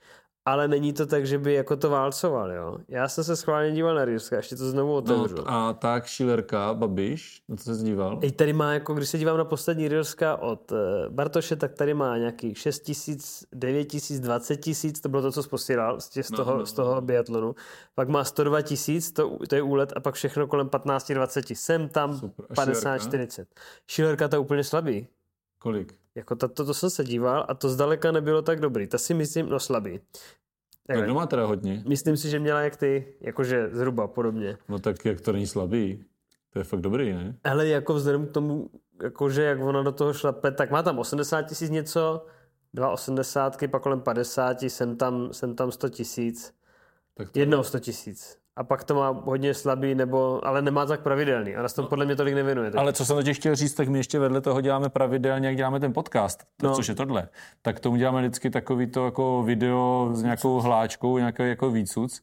ale 0.46 0.68
není 0.68 0.94
to 0.94 1.06
tak, 1.06 1.26
že 1.26 1.38
by 1.38 1.54
jako 1.54 1.76
to 1.78 1.90
válcoval, 1.90 2.52
jo. 2.52 2.78
Já 2.88 3.08
jsem 3.08 3.24
se 3.24 3.36
schválně 3.36 3.72
díval 3.72 3.96
na 3.96 4.06
Reelska, 4.06 4.36
ještě 4.38 4.56
to 4.56 4.70
znovu 4.70 4.92
No 4.92 4.96
otevřu. 4.98 5.36
a 5.50 5.74
tak 5.74 6.06
Šilerka, 6.06 6.74
Babiš, 6.74 7.42
na 7.50 7.56
to 7.56 7.64
se 7.64 7.84
díval? 7.84 8.20
Ej, 8.24 8.32
tady 8.32 8.54
má, 8.54 8.74
jako 8.74 8.94
když 8.94 9.10
se 9.10 9.18
dívám 9.18 9.38
na 9.38 9.46
poslední 9.46 9.88
Reelska 9.88 10.38
od 10.38 10.72
uh, 10.72 10.78
Bartoše, 11.10 11.56
tak 11.56 11.74
tady 11.74 11.94
má 11.94 12.18
nějakých 12.18 12.58
6 12.58 12.80
tisíc, 12.80 13.46
9 13.54 13.86
tisíc, 13.86 14.20
20 14.20 14.58
tisíc, 14.58 15.02
to 15.02 15.10
bylo 15.10 15.22
to, 15.22 15.32
co 15.32 15.44
sposíral 15.44 16.00
z, 16.02 16.10
tě- 16.10 16.24
z, 16.24 16.32
No, 16.32 16.38
toho, 16.38 16.58
no, 16.58 16.66
z 16.66 16.74
toho 16.74 17.02
biatlonu. 17.02 17.56
Pak 17.96 18.10
má 18.10 18.24
102 18.24 18.62
tisíc, 18.62 19.12
to, 19.12 19.38
to 19.50 19.56
je 19.56 19.62
úlet, 19.62 19.94
a 19.96 20.00
pak 20.00 20.16
všechno 20.16 20.48
kolem 20.48 20.70
15, 20.70 21.12
20. 21.12 21.46
Sem 21.54 21.90
tam 21.90 22.20
Super. 22.20 22.46
A 22.50 22.54
50, 22.56 22.80
Šilerka? 22.80 23.06
40. 23.06 23.48
Šilerka 23.88 24.28
to 24.28 24.36
je 24.36 24.40
úplně 24.40 24.64
slabý. 24.64 25.08
Kolik? 25.60 25.96
Jako 26.16 26.36
to, 26.36 26.48
to, 26.48 26.66
to 26.66 26.74
jsem 26.74 26.90
se 26.90 27.04
díval 27.04 27.46
a 27.48 27.54
to 27.54 27.70
zdaleka 27.70 28.12
nebylo 28.12 28.42
tak 28.42 28.60
dobrý. 28.60 28.88
Ta 28.88 28.98
si 28.98 29.14
myslím, 29.14 29.50
no 29.50 29.60
slabý. 29.60 30.00
Tak 30.88 31.04
kdo 31.04 31.14
má 31.14 31.26
teda 31.26 31.46
hodně? 31.46 31.84
Myslím 31.88 32.18
si, 32.18 32.30
že 32.30 32.40
měla 32.40 32.62
jak 32.62 32.76
ty, 32.76 33.14
jakože 33.22 33.70
zhruba 33.72 34.08
podobně. 34.08 34.58
No 34.70 34.80
tak 34.80 35.06
jak 35.06 35.22
to 35.22 35.32
není 35.32 35.48
slabý, 35.48 36.06
to 36.54 36.60
je 36.60 36.64
fakt 36.64 36.82
dobrý, 36.82 37.14
ne? 37.14 37.36
Ale 37.44 37.68
jako 37.68 37.94
vzhledem 37.94 38.28
k 38.28 38.32
tomu, 38.32 38.70
jakože 39.04 39.44
jak 39.44 39.60
ona 39.62 39.84
do 39.84 39.92
toho 39.92 40.14
šlape, 40.14 40.52
tak 40.52 40.72
má 40.72 40.84
tam 40.84 41.00
80 41.00 41.42
tisíc 41.42 41.70
něco, 41.70 42.26
dva 42.74 42.92
80, 42.92 43.58
pak 43.72 43.84
kolem 43.84 44.02
50, 44.02 44.64
jsem 44.64 44.98
tam, 44.98 45.34
jsem 45.34 45.56
tam 45.56 45.72
100 45.72 45.90
tisíc, 45.90 46.54
Tak 47.14 47.32
to... 47.32 47.40
jednou 47.40 47.64
100 47.64 47.80
tisíc. 47.80 48.38
A 48.56 48.64
pak 48.64 48.84
to 48.84 48.96
má 48.96 49.10
hodně 49.10 49.54
slabý, 49.54 49.96
nebo, 49.96 50.48
ale 50.48 50.62
nemá 50.62 50.86
tak 50.86 51.02
pravidelný. 51.02 51.56
A 51.56 51.62
na 51.62 51.70
tom 51.70 51.88
podle 51.88 52.06
mě 52.06 52.16
tolik 52.16 52.36
nevěnuje. 52.36 52.72
teď. 52.72 52.80
Ale 52.80 52.94
co 52.94 53.06
jsem 53.06 53.18
teď 53.24 53.36
chtěl 53.36 53.56
říct, 53.56 53.74
tak 53.74 53.88
my 53.88 54.00
ještě 54.00 54.20
vedle 54.20 54.42
toho 54.42 54.62
děláme 54.62 54.90
pravidelně, 54.90 55.48
jak 55.48 55.58
děláme 55.58 55.80
ten 55.80 55.94
podcast, 55.94 56.44
to, 56.58 56.68
No. 56.68 56.76
což 56.76 56.88
je 56.88 56.96
tohle. 56.96 57.28
Tak 57.62 57.80
tomu 57.80 57.96
děláme 57.96 58.22
vždycky 58.22 58.50
takový 58.50 58.88
to 58.88 59.06
jako 59.06 59.44
video 59.46 60.10
s 60.14 60.24
nějakou 60.24 60.60
hláčkou, 60.62 61.18
nějaký 61.18 61.44
jako 61.50 61.72
výcuc. 61.72 62.22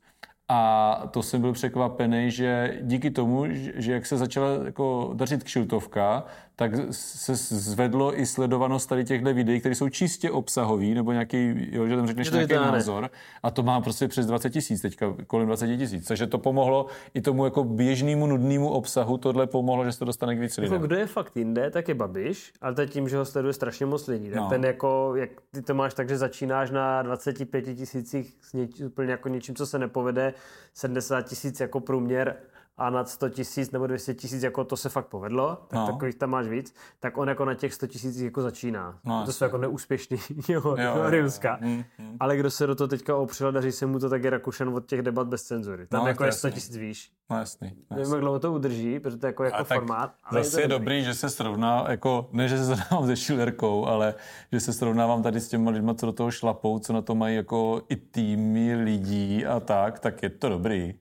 A 0.49 1.03
to 1.11 1.23
jsem 1.23 1.41
byl 1.41 1.53
překvapený, 1.53 2.31
že 2.31 2.79
díky 2.83 3.11
tomu, 3.11 3.47
že- 3.49 3.73
že 3.75 3.93
jak 3.93 4.07
se 4.07 4.17
začala 4.17 4.47
jako 4.65 5.11
dařit 5.15 5.45
kšiltovka, 5.45 6.25
tak 6.61 6.73
se 6.91 7.35
zvedlo 7.35 8.21
i 8.21 8.27
sledovanost 8.27 8.89
tady 8.89 9.05
těchto 9.05 9.35
videí, 9.35 9.61
které 9.61 9.75
jsou 9.75 9.89
čistě 9.89 10.31
obsahový, 10.31 10.95
nebo 10.95 11.13
nějaký, 11.13 11.69
jo, 11.73 11.87
že 11.87 11.97
tam 11.97 12.07
řekneš 12.07 12.31
nějaký 12.31 12.55
názor. 12.55 13.11
A 13.43 13.51
to 13.51 13.63
má 13.63 13.81
prostě 13.81 14.09
přes 14.09 14.27
20 14.27 14.51
tisíc 14.51 14.81
teďka, 14.81 15.15
kolem 15.27 15.47
20 15.47 15.77
tisíc. 15.77 16.09
Takže 16.09 16.27
to 16.27 16.39
pomohlo 16.39 16.87
i 17.15 17.21
tomu 17.21 17.45
jako 17.45 17.65
běžnému 17.65 18.27
nudnému 18.27 18.69
obsahu, 18.71 19.19
tohle 19.19 19.47
pomohlo, 19.47 19.85
že 19.85 19.93
se 19.93 19.99
to 19.99 20.05
dostane 20.05 20.37
k 20.37 20.41
víc 20.41 20.59
Jako 20.59 20.75
lidem. 20.75 20.87
kdo 20.87 20.97
je 20.97 21.07
fakt 21.07 21.37
jinde, 21.37 21.71
tak 21.71 21.89
je 21.89 21.95
Babiš, 21.95 22.53
ale 22.61 22.75
to 22.75 22.81
je 22.81 22.87
tím, 22.87 23.09
že 23.09 23.17
ho 23.17 23.25
sleduje 23.25 23.53
strašně 23.55 23.87
moc 23.87 24.07
lidí. 24.07 24.31
Tak 24.31 24.41
No. 24.41 24.49
ten 24.49 24.65
jako, 24.65 25.13
jak 25.17 25.31
ty 25.51 25.63
to 25.63 25.75
máš 25.75 25.95
tak, 25.95 26.09
že 26.09 26.19
začínáš 26.19 26.71
na 26.71 27.03
25 27.03 27.63
tisících 27.77 28.37
s 28.43 28.53
něč, 28.53 28.81
úplně 28.81 29.11
jako 29.11 29.29
něčím, 29.29 29.55
co 29.55 29.67
se 29.67 29.79
nepovede, 29.79 30.35
70 30.75 31.23
tisíc 31.23 31.61
jako 31.61 31.81
průměr 31.81 32.37
a 32.81 32.91
nad 32.91 33.09
100 33.09 33.29
tisíc 33.29 33.71
nebo 33.71 33.87
200 33.87 34.15
tisíc, 34.15 34.43
jako 34.43 34.65
to 34.65 34.77
se 34.77 34.89
fakt 34.89 35.07
povedlo, 35.07 35.59
tak 35.69 35.79
No. 35.81 35.87
takových 35.87 36.15
tam 36.15 36.31
máš 36.31 36.47
víc, 36.47 36.75
tak 37.01 37.19
on 37.19 37.29
jako 37.29 37.45
na 37.45 37.55
těch 37.55 37.75
100 37.75 37.87
tisíc 37.87 38.21
jako 38.21 38.43
začíná. 38.43 38.99
No, 39.05 39.23
to 39.27 39.33
jsou 39.33 39.45
jako 39.45 39.59
neúspěšný 39.59 40.19
jeho, 40.49 40.71
Jo, 40.79 40.85
jo, 40.97 41.03
jo. 41.05 41.11
Rilska. 41.11 41.59
Mm, 41.61 41.85
mm. 41.99 42.17
Ale 42.21 42.37
kdo 42.37 42.51
se 42.51 42.67
do 42.67 42.75
toho 42.75 42.89
teďka 42.89 43.17
opřel, 43.17 43.53
daří 43.53 43.73
se 43.73 43.87
mu 43.87 43.99
to, 43.99 44.09
tak 44.09 44.25
je 44.25 44.31
Rakušan 44.31 44.69
od 44.75 44.87
těch 44.87 45.03
debat 45.03 45.27
bez 45.29 45.43
cenzury. 45.43 45.87
Tam 45.87 46.01
No, 46.03 46.09
jako 46.09 46.25
je 46.25 46.33
100 46.33 46.47
jasný. 46.47 46.61
tisíc 46.61 46.77
výš. 46.77 47.11
No 47.31 47.39
jasný. 47.39 47.69
no 47.69 47.75
Nevím, 47.91 48.01
jasný. 48.01 48.13
jak 48.15 48.21
dlouho 48.21 48.39
to 48.39 48.53
udrží, 48.53 49.01
protože 49.01 49.17
to 49.17 49.27
je 49.27 49.29
jako, 49.29 49.45
jako 49.45 49.57
A 49.57 49.65
formát. 49.65 50.13
Ale 50.25 50.45
Zase 50.45 50.61
je 50.61 50.69
to 50.69 50.79
dobrý, 50.79 51.05
že 51.05 51.15
se 51.15 51.31
srovná, 51.31 51.85
jako, 51.91 52.29
ne, 52.33 52.49
že 52.49 52.59
se 52.59 52.65
srovnávám 52.65 53.07
se 53.07 53.17
Schillerkou, 53.17 53.87
ale 53.87 54.15
že 54.53 54.61
se 54.61 54.73
srovnávám 54.73 55.23
tady 55.23 55.41
s 55.41 55.49
těma 55.49 55.71
lidma, 55.71 55.95
co 55.95 56.07
do 56.07 56.13
toho 56.13 56.31
šlapou, 56.31 56.79
co 56.79 56.93
na 56.93 57.03
to 57.03 57.15
mají 57.15 57.37
jako 57.37 57.83
i 57.89 57.97
týmy 57.97 58.75
lidí 58.75 59.47
a 59.47 59.61
tak, 59.61 59.99
tak 59.99 60.23
je 60.23 60.31
to 60.31 60.49
dobrý. 60.49 60.95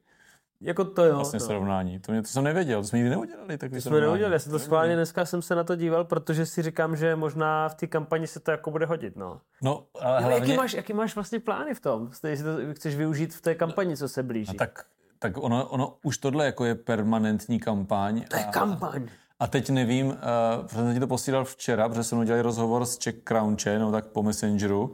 Jako 0.61 0.85
to 0.85 1.05
jo. 1.05 1.15
Vlastně 1.15 1.39
no. 1.39 1.45
srovnání. 1.45 1.99
To, 1.99 2.11
mě, 2.11 2.21
to 2.21 2.27
jsem 2.27 2.43
nevěděl, 2.43 2.81
to 2.81 2.87
jsme 2.87 2.99
nikdy 2.99 3.09
neudělali. 3.09 3.57
Tak 3.57 3.71
To 3.71 3.81
jsme 3.81 4.01
neudělali, 4.01 4.33
já 4.35 4.39
jsem 4.39 4.51
to 4.51 4.59
schválně 4.59 4.95
dneska 4.95 5.25
jsem 5.25 5.41
se 5.41 5.55
na 5.55 5.63
to 5.63 5.75
díval, 5.75 6.05
protože 6.05 6.45
si 6.45 6.61
říkám, 6.61 6.95
že 6.95 7.15
možná 7.15 7.69
v 7.69 7.75
té 7.75 7.87
kampani 7.87 8.27
se 8.27 8.39
to 8.39 8.51
jako 8.51 8.71
bude 8.71 8.85
hodit, 8.85 9.15
no. 9.15 9.41
No, 9.63 9.83
ale 10.01 10.19
hlavně, 10.19 10.35
jaký, 10.39 10.57
máš, 10.57 10.73
jaký 10.73 10.93
máš 10.93 11.15
vlastně 11.15 11.39
plány 11.39 11.73
v 11.73 11.79
tom? 11.79 12.09
Jestli 12.23 12.43
to 12.43 12.73
chceš 12.73 12.95
využít 12.95 13.33
v 13.33 13.41
té 13.41 13.55
kampani, 13.55 13.97
co 13.97 14.09
se 14.09 14.23
blíží? 14.23 14.57
tak, 14.57 14.85
tak 15.19 15.37
ono, 15.37 15.67
ono, 15.67 15.97
už 16.03 16.17
tohle 16.17 16.45
jako 16.45 16.65
je 16.65 16.75
permanentní 16.75 17.59
kampaň. 17.59 18.23
to 18.29 18.37
je 18.37 18.45
a- 18.45 18.51
kampaň. 18.51 19.07
A 19.39 19.47
teď 19.47 19.69
nevím, 19.69 20.07
uh, 20.07 20.15
protože 20.61 20.75
jsem 20.75 20.93
ti 20.93 20.99
to 20.99 21.07
posílal 21.07 21.45
včera, 21.45 21.89
protože 21.89 22.03
jsem 22.03 22.19
udělal 22.19 22.41
rozhovor 22.41 22.85
s 22.85 22.97
Czech 22.97 23.15
Crownche, 23.23 23.79
no 23.79 23.91
tak 23.91 24.05
po 24.07 24.23
Messengeru, 24.23 24.81
uh, 24.83 24.91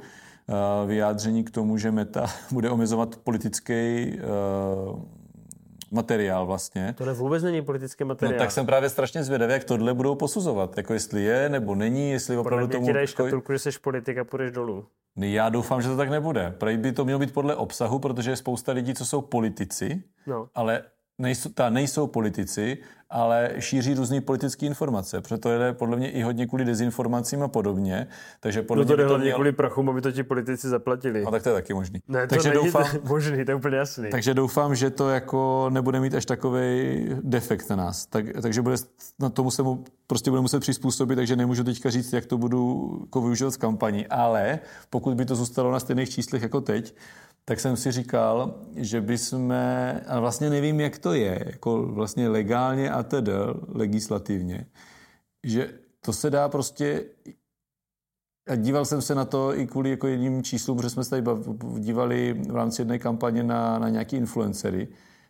vyjádření 0.88 1.44
k 1.44 1.52
tomu, 1.52 1.78
že 1.78 1.92
Meta 1.92 2.26
bude 2.52 2.70
omezovat 2.70 3.16
politický 3.16 4.12
uh, 4.94 5.00
materiál 5.92 6.46
vlastně. 6.46 6.96
Tohle 6.98 7.14
vůbec 7.14 7.44
není 7.44 7.62
politický 7.62 8.04
No, 8.04 8.08
materiál. 8.08 8.40
tak 8.40 8.52
jsem 8.52 8.66
právě 8.66 8.90
strašně 8.90 9.24
zvědavý, 9.24 9.54
jak 9.54 9.64
tohle 9.64 9.94
budou 9.94 10.16
posuzovat. 10.16 10.78
Jako 10.78 10.94
jestli 10.94 11.22
je, 11.24 11.50
nebo 11.50 11.76
není, 11.76 12.12
jestli 12.12 12.36
Podle 12.36 12.42
opravdu 12.42 12.68
mě 12.68 12.74
tomu... 12.74 12.88
ti 12.88 12.94
dají 12.94 13.08
škatulku, 13.08 13.54
že 13.54 13.60
jsi 13.60 13.70
politik 13.82 14.18
a 14.18 14.24
půjdeš 14.24 14.52
dolů. 14.52 14.86
Já 15.18 15.50
doufám, 15.50 15.82
že 15.82 15.88
to 15.88 15.98
tak 15.98 16.10
nebude. 16.10 16.56
Prej 16.58 16.78
by 16.78 16.92
to 16.92 17.06
mělo 17.06 17.20
být 17.20 17.34
podle 17.34 17.56
obsahu, 17.56 18.00
protože 18.00 18.32
je 18.32 18.36
spousta 18.36 18.72
lidí, 18.72 18.94
co 18.94 19.06
jsou 19.06 19.22
politici, 19.22 20.04
No. 20.28 20.48
ale 20.56 20.82
nejsou, 21.18 21.50
ta 21.50 21.70
nejsou 21.70 22.08
politici, 22.08 22.78
ale 23.10 23.52
šíří 23.60 23.94
různé 23.94 24.22
politické 24.22 24.66
informace. 24.66 25.22
Proto 25.22 25.58
jde 25.58 25.74
podle 25.74 25.98
mě 25.98 26.12
i 26.12 26.22
hodně 26.22 26.48
kvůli 26.48 26.66
dezinformacím 26.66 27.44
a 27.44 27.48
podobně. 27.48 28.08
Takže 28.40 28.62
podle 28.62 28.82
No 28.82 28.86
mě 28.86 28.92
to 28.94 28.98
by 28.98 28.98
jde 28.98 29.04
to 29.04 29.10
hlavně 29.10 29.24
mělo... 29.26 29.38
kvůli 29.38 29.52
prachům, 29.52 29.90
aby 29.90 30.02
to 30.02 30.12
ti 30.12 30.24
politici 30.24 30.70
zaplatili. 30.70 31.24
No 31.24 31.32
tak 31.32 31.44
to 31.44 31.50
je 31.50 31.56
taky 31.56 31.74
možný. 31.74 32.00
Ne, 32.08 32.28
to 32.28 32.36
takže, 32.36 32.50
není 32.50 32.66
doufám, 32.66 32.84
to 32.92 33.00
možný, 33.08 33.46
to 33.46 33.52
je 33.52 33.56
úplně 33.56 33.78
jasný. 33.78 34.10
takže 34.10 34.34
doufám, 34.34 34.76
že 34.76 34.90
to 34.90 35.10
jako 35.10 35.70
nebude 35.74 36.00
mít 36.00 36.14
až 36.16 36.26
takový 36.26 36.66
defekt 37.24 37.70
na 37.70 37.76
nás. 37.76 38.06
Tak, 38.06 38.26
takže 38.42 38.62
bude, 38.62 38.76
na 39.20 39.30
tomu 39.30 39.52
se 39.52 39.64
mu 39.64 39.84
prostě 40.08 40.30
bude 40.30 40.42
muset 40.42 40.60
přizpůsobit, 40.60 41.16
takže 41.16 41.36
nemůžu 41.36 41.64
teďka 41.64 41.90
říct, 41.90 42.14
jak 42.14 42.26
to 42.26 42.38
budu 42.38 42.92
jako 43.02 43.22
využívat 43.22 43.52
z 43.52 43.58
kampaní. 43.58 44.08
Ale 44.08 44.60
pokud 44.90 45.14
by 45.14 45.26
to 45.26 45.36
zůstalo 45.36 45.72
na 45.72 45.80
stejných 45.80 46.10
číslech 46.10 46.42
jako 46.42 46.62
teď, 46.62 46.96
tak 47.46 47.60
jsem 47.60 47.78
si 47.78 47.92
říkal, 47.92 48.56
že 48.76 49.02
bychom, 49.02 49.54
a 50.08 50.20
vlastně 50.20 50.50
nevím, 50.50 50.80
jak 50.80 50.98
to 50.98 51.14
je, 51.14 51.44
jako 51.46 51.84
vlastně 51.84 52.30
legálně 52.30 52.92
a 52.92 53.04
tedy 53.04 53.32
legislativně, 53.68 54.66
že 55.44 55.80
to 56.02 56.14
se 56.14 56.30
dá 56.30 56.50
prostě 56.50 57.06
a 58.48 58.56
díval 58.56 58.86
jsem 58.86 59.02
se 59.02 59.16
na 59.16 59.26
to 59.26 59.58
i 59.58 59.68
kvůli 59.68 59.90
jako 59.90 60.08
jedním 60.08 60.44
číslům, 60.44 60.78
protože 60.78 60.90
jsme 60.90 61.04
se 61.04 61.10
tady 61.10 61.24
dívali 61.80 62.34
v 62.34 62.56
rámci 62.56 62.82
jedné 62.82 63.00
kampaně 63.00 63.44
na, 63.44 63.80
na 63.80 63.90
nějaký 63.90 64.16
influencery, 64.16 64.88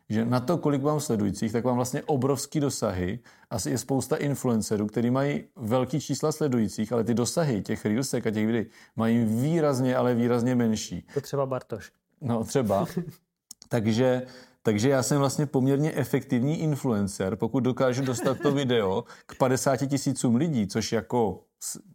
že 0.09 0.25
na 0.25 0.39
to, 0.39 0.57
kolik 0.57 0.81
mám 0.81 0.99
sledujících, 0.99 1.51
tak 1.51 1.63
mám 1.63 1.75
vlastně 1.75 2.03
obrovský 2.03 2.59
dosahy. 2.59 3.19
Asi 3.49 3.69
je 3.69 3.77
spousta 3.77 4.15
influencerů, 4.15 4.87
kteří 4.87 5.09
mají 5.09 5.43
velký 5.55 5.99
čísla 5.99 6.31
sledujících, 6.31 6.93
ale 6.93 7.03
ty 7.03 7.13
dosahy 7.13 7.61
těch 7.61 7.85
reelsek 7.85 8.27
a 8.27 8.31
těch 8.31 8.45
videí 8.45 8.65
mají 8.95 9.25
výrazně, 9.25 9.95
ale 9.95 10.15
výrazně 10.15 10.55
menší. 10.55 11.07
To 11.13 11.21
třeba 11.21 11.45
Bartoš. 11.45 11.91
No 12.25 12.43
třeba. 12.43 12.85
takže, 13.69 14.21
takže 14.63 14.89
já 14.89 15.03
jsem 15.03 15.19
vlastně 15.19 15.45
poměrně 15.45 15.91
efektivní 15.91 16.59
influencer, 16.59 17.35
pokud 17.35 17.59
dokážu 17.59 18.03
dostat 18.05 18.37
to 18.39 18.51
video 18.51 19.03
k 19.25 19.37
50 19.37 19.77
tisícům 19.77 20.35
lidí, 20.35 20.67
což 20.67 20.91
jako, 20.91 21.43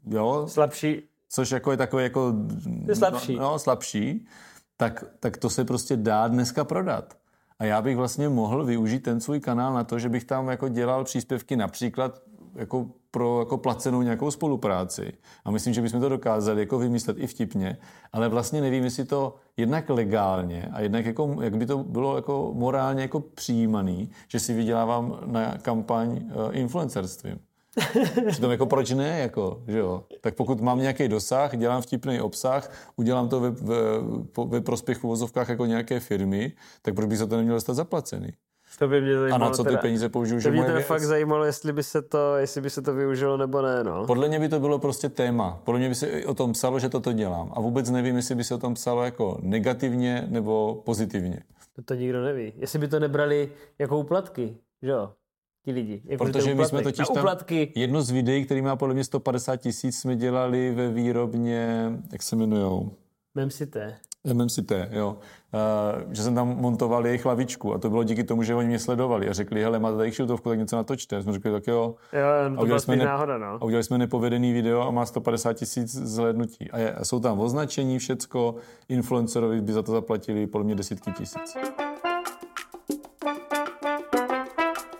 jo, 0.07 0.47
Slabší. 0.49 1.03
což 1.29 1.51
jako 1.51 1.71
je 1.71 1.77
takový 1.77 2.03
jako... 2.03 2.35
Je 2.87 2.97
slabší. 2.97 3.37
No, 3.37 3.43
no 3.43 3.59
slabší. 3.59 4.27
Tak, 4.77 5.05
tak 5.21 5.37
to 5.37 5.51
se 5.51 5.65
prostě 5.65 5.97
dá 5.97 6.29
dneska 6.29 6.65
prodat. 6.65 7.17
A 7.59 7.65
já 7.65 7.83
bych 7.83 7.97
vlastně 7.97 8.29
mohl 8.29 8.65
využít 8.65 9.01
ten 9.01 9.21
svůj 9.21 9.41
kanál 9.41 9.75
na 9.75 9.85
to, 9.85 9.99
že 9.99 10.09
bych 10.09 10.25
tam 10.25 10.49
jako 10.49 10.69
dělal 10.69 11.05
příspěvky 11.05 11.57
například 11.57 12.23
jako 12.55 12.87
pro 13.11 13.39
jako 13.39 13.59
placenou 13.59 14.03
nějakou 14.03 14.31
spolupráci. 14.31 15.13
A 15.45 15.51
myslím, 15.51 15.75
že 15.75 15.83
bychom 15.83 16.01
to 16.01 16.09
dokázali 16.09 16.61
jako 16.61 16.79
vymyslet 16.79 17.17
i 17.19 17.27
vtipně, 17.27 17.77
ale 18.13 18.29
vlastně 18.29 18.61
nevím, 18.61 18.85
jestli 18.85 19.05
to 19.05 19.37
jednak 19.57 19.91
legálně 19.91 20.69
a 20.73 20.81
jednak 20.81 21.07
jako, 21.07 21.37
jak 21.41 21.57
by 21.57 21.67
to 21.67 21.79
bylo 21.79 22.17
jako 22.17 22.51
morálně 22.55 23.03
jako 23.03 23.21
přijímaný, 23.21 24.11
že 24.29 24.41
si 24.41 24.55
vydělávám 24.55 25.19
na 25.27 25.59
kampaň 25.59 26.09
uh, 26.11 26.57
influencerstvím. 26.57 27.39
Přitom 28.29 28.51
jako 28.51 28.67
proč 28.67 28.91
ne, 28.91 29.19
jako, 29.19 29.63
že 29.67 29.79
jo? 29.79 30.05
Tak 30.21 30.35
pokud 30.35 30.61
mám 30.61 30.79
nějaký 30.79 31.09
dosah, 31.09 31.57
dělám 31.57 31.83
vtipný 31.83 32.21
obsah, 32.21 32.73
udělám 32.97 33.29
to 33.29 33.41
ve, 33.41 33.51
ve, 33.51 33.77
ve 34.47 34.61
prospěch 34.61 34.99
v 34.99 35.05
uvozovkách 35.05 35.49
jako 35.49 35.67
nějaké 35.67 36.01
firmy, 36.01 36.53
tak 36.83 36.95
proč 36.95 37.09
bych 37.09 37.19
za 37.19 37.27
to 37.27 37.37
neměl 37.37 37.55
dostat 37.55 37.75
zaplacený? 37.75 38.33
To 38.81 38.89
by 38.89 39.01
mě 39.01 39.17
A 39.17 39.21
zajímalo. 39.21 39.45
na 39.45 39.51
co 39.51 39.65
ty 39.65 39.69
teda. 39.69 39.81
peníze 39.81 40.09
použiju, 40.09 40.43
To 40.43 40.49
by 40.49 40.53
mě 40.53 40.63
teda 40.65 40.75
věc? 40.75 40.87
fakt 40.87 41.03
zajímalo, 41.03 41.45
jestli 41.45 41.73
by, 41.73 41.83
se 41.83 42.03
to, 42.03 42.37
jestli 42.37 42.61
by 42.61 42.71
se 42.71 42.83
to 42.83 42.95
využilo 42.95 43.37
nebo 43.37 43.63
ne, 43.63 43.85
no. 43.85 44.07
Podle 44.07 44.29
mě 44.29 44.39
by 44.41 44.49
to 44.49 44.61
bylo 44.61 44.79
prostě 44.79 45.09
téma. 45.09 45.61
Podle 45.65 45.79
mě 45.79 45.89
by 45.89 45.95
se 45.95 46.27
o 46.27 46.35
tom 46.35 46.53
psalo, 46.53 46.79
že 46.79 46.89
toto 46.89 47.13
dělám. 47.13 47.53
A 47.55 47.61
vůbec 47.61 47.91
nevím, 47.91 48.17
jestli 48.17 48.35
by 48.35 48.45
se 48.45 48.55
o 48.55 48.59
tom 48.59 48.75
psalo 48.75 49.05
jako 49.05 49.39
negativně 49.43 50.25
nebo 50.29 50.83
pozitivně. 50.85 51.43
To, 51.77 51.83
to 51.83 51.95
nikdo 51.95 52.23
neví. 52.25 52.53
Jestli 52.57 52.79
by 52.79 52.89
to 52.89 53.01
nebrali 53.01 53.53
jako 53.79 53.99
úplatky, 53.99 54.57
že 54.83 54.91
jo? 54.91 55.11
Ti 55.65 55.73
lidi. 55.73 56.03
Jako 56.05 56.25
Protože 56.25 56.55
my 56.55 56.65
jsme 56.65 56.83
totiž 56.83 57.09
tam-. 57.09 57.37
Jedno 57.75 58.03
z 58.03 58.11
videí, 58.11 58.45
který 58.45 58.63
má 58.63 58.77
podle 58.77 58.95
mě 58.95 59.05
150 59.05 59.57
tisíc, 59.57 59.99
jsme 59.99 60.17
dělali 60.17 60.75
ve 60.75 60.89
výrobně, 60.89 61.91
jak 62.13 62.23
se 62.23 62.37
jmenujou? 62.37 62.91
Mem 63.35 63.51
si 63.51 63.67
té. 63.67 63.97
MMCT, 64.25 64.73
jo. 64.91 65.17
Uh, 66.05 66.13
že 66.13 66.23
jsem 66.23 66.35
tam 66.35 66.49
montoval 66.49 67.07
jejich 67.07 67.27
lavičku 67.27 67.75
a 67.75 67.79
to 67.79 67.91
bylo 67.91 68.05
díky 68.05 68.25
tomu, 68.25 68.43
že 68.43 68.55
oni 68.55 68.69
mě 68.69 68.79
sledovali 68.79 69.29
a 69.29 69.33
řekli, 69.33 69.63
hele, 69.63 69.79
máte 69.79 69.97
tady 69.97 70.11
kšiltovku, 70.11 70.49
tak 70.49 70.59
něco 70.59 70.77
natočte. 70.77 71.23
Jsme 71.23 71.33
řekli, 71.33 71.53
tak 71.53 71.67
jo. 71.67 71.95
Jo, 72.13 72.49
no, 72.49 72.57
to 72.57 72.63
udělali 72.63 72.67
byla 72.67 72.79
jsme 72.79 72.97
ne- 72.97 73.05
náhoda, 73.05 73.39
no. 73.39 73.47
A 73.47 73.65
udělali 73.65 73.85
jsme 73.85 73.99
nepovedený 73.99 74.53
video 74.53 74.81
a 74.81 74.91
má 74.91 75.07
150 75.07 75.53
tisíc 75.53 75.93
zhlédnutí. 75.93 76.71
A, 76.71 76.79
je, 76.79 76.93
a 76.93 77.05
jsou 77.05 77.21
tam 77.21 77.41
označení, 77.41 77.99
všecko, 77.99 78.55
influencerovi 78.89 79.61
by 79.61 79.73
za 79.73 79.83
to 79.83 79.93
zaplatili 79.93 80.47
podle 80.47 80.65
mě 80.65 80.75
desítky 80.75 81.13
tisíc. 81.13 81.57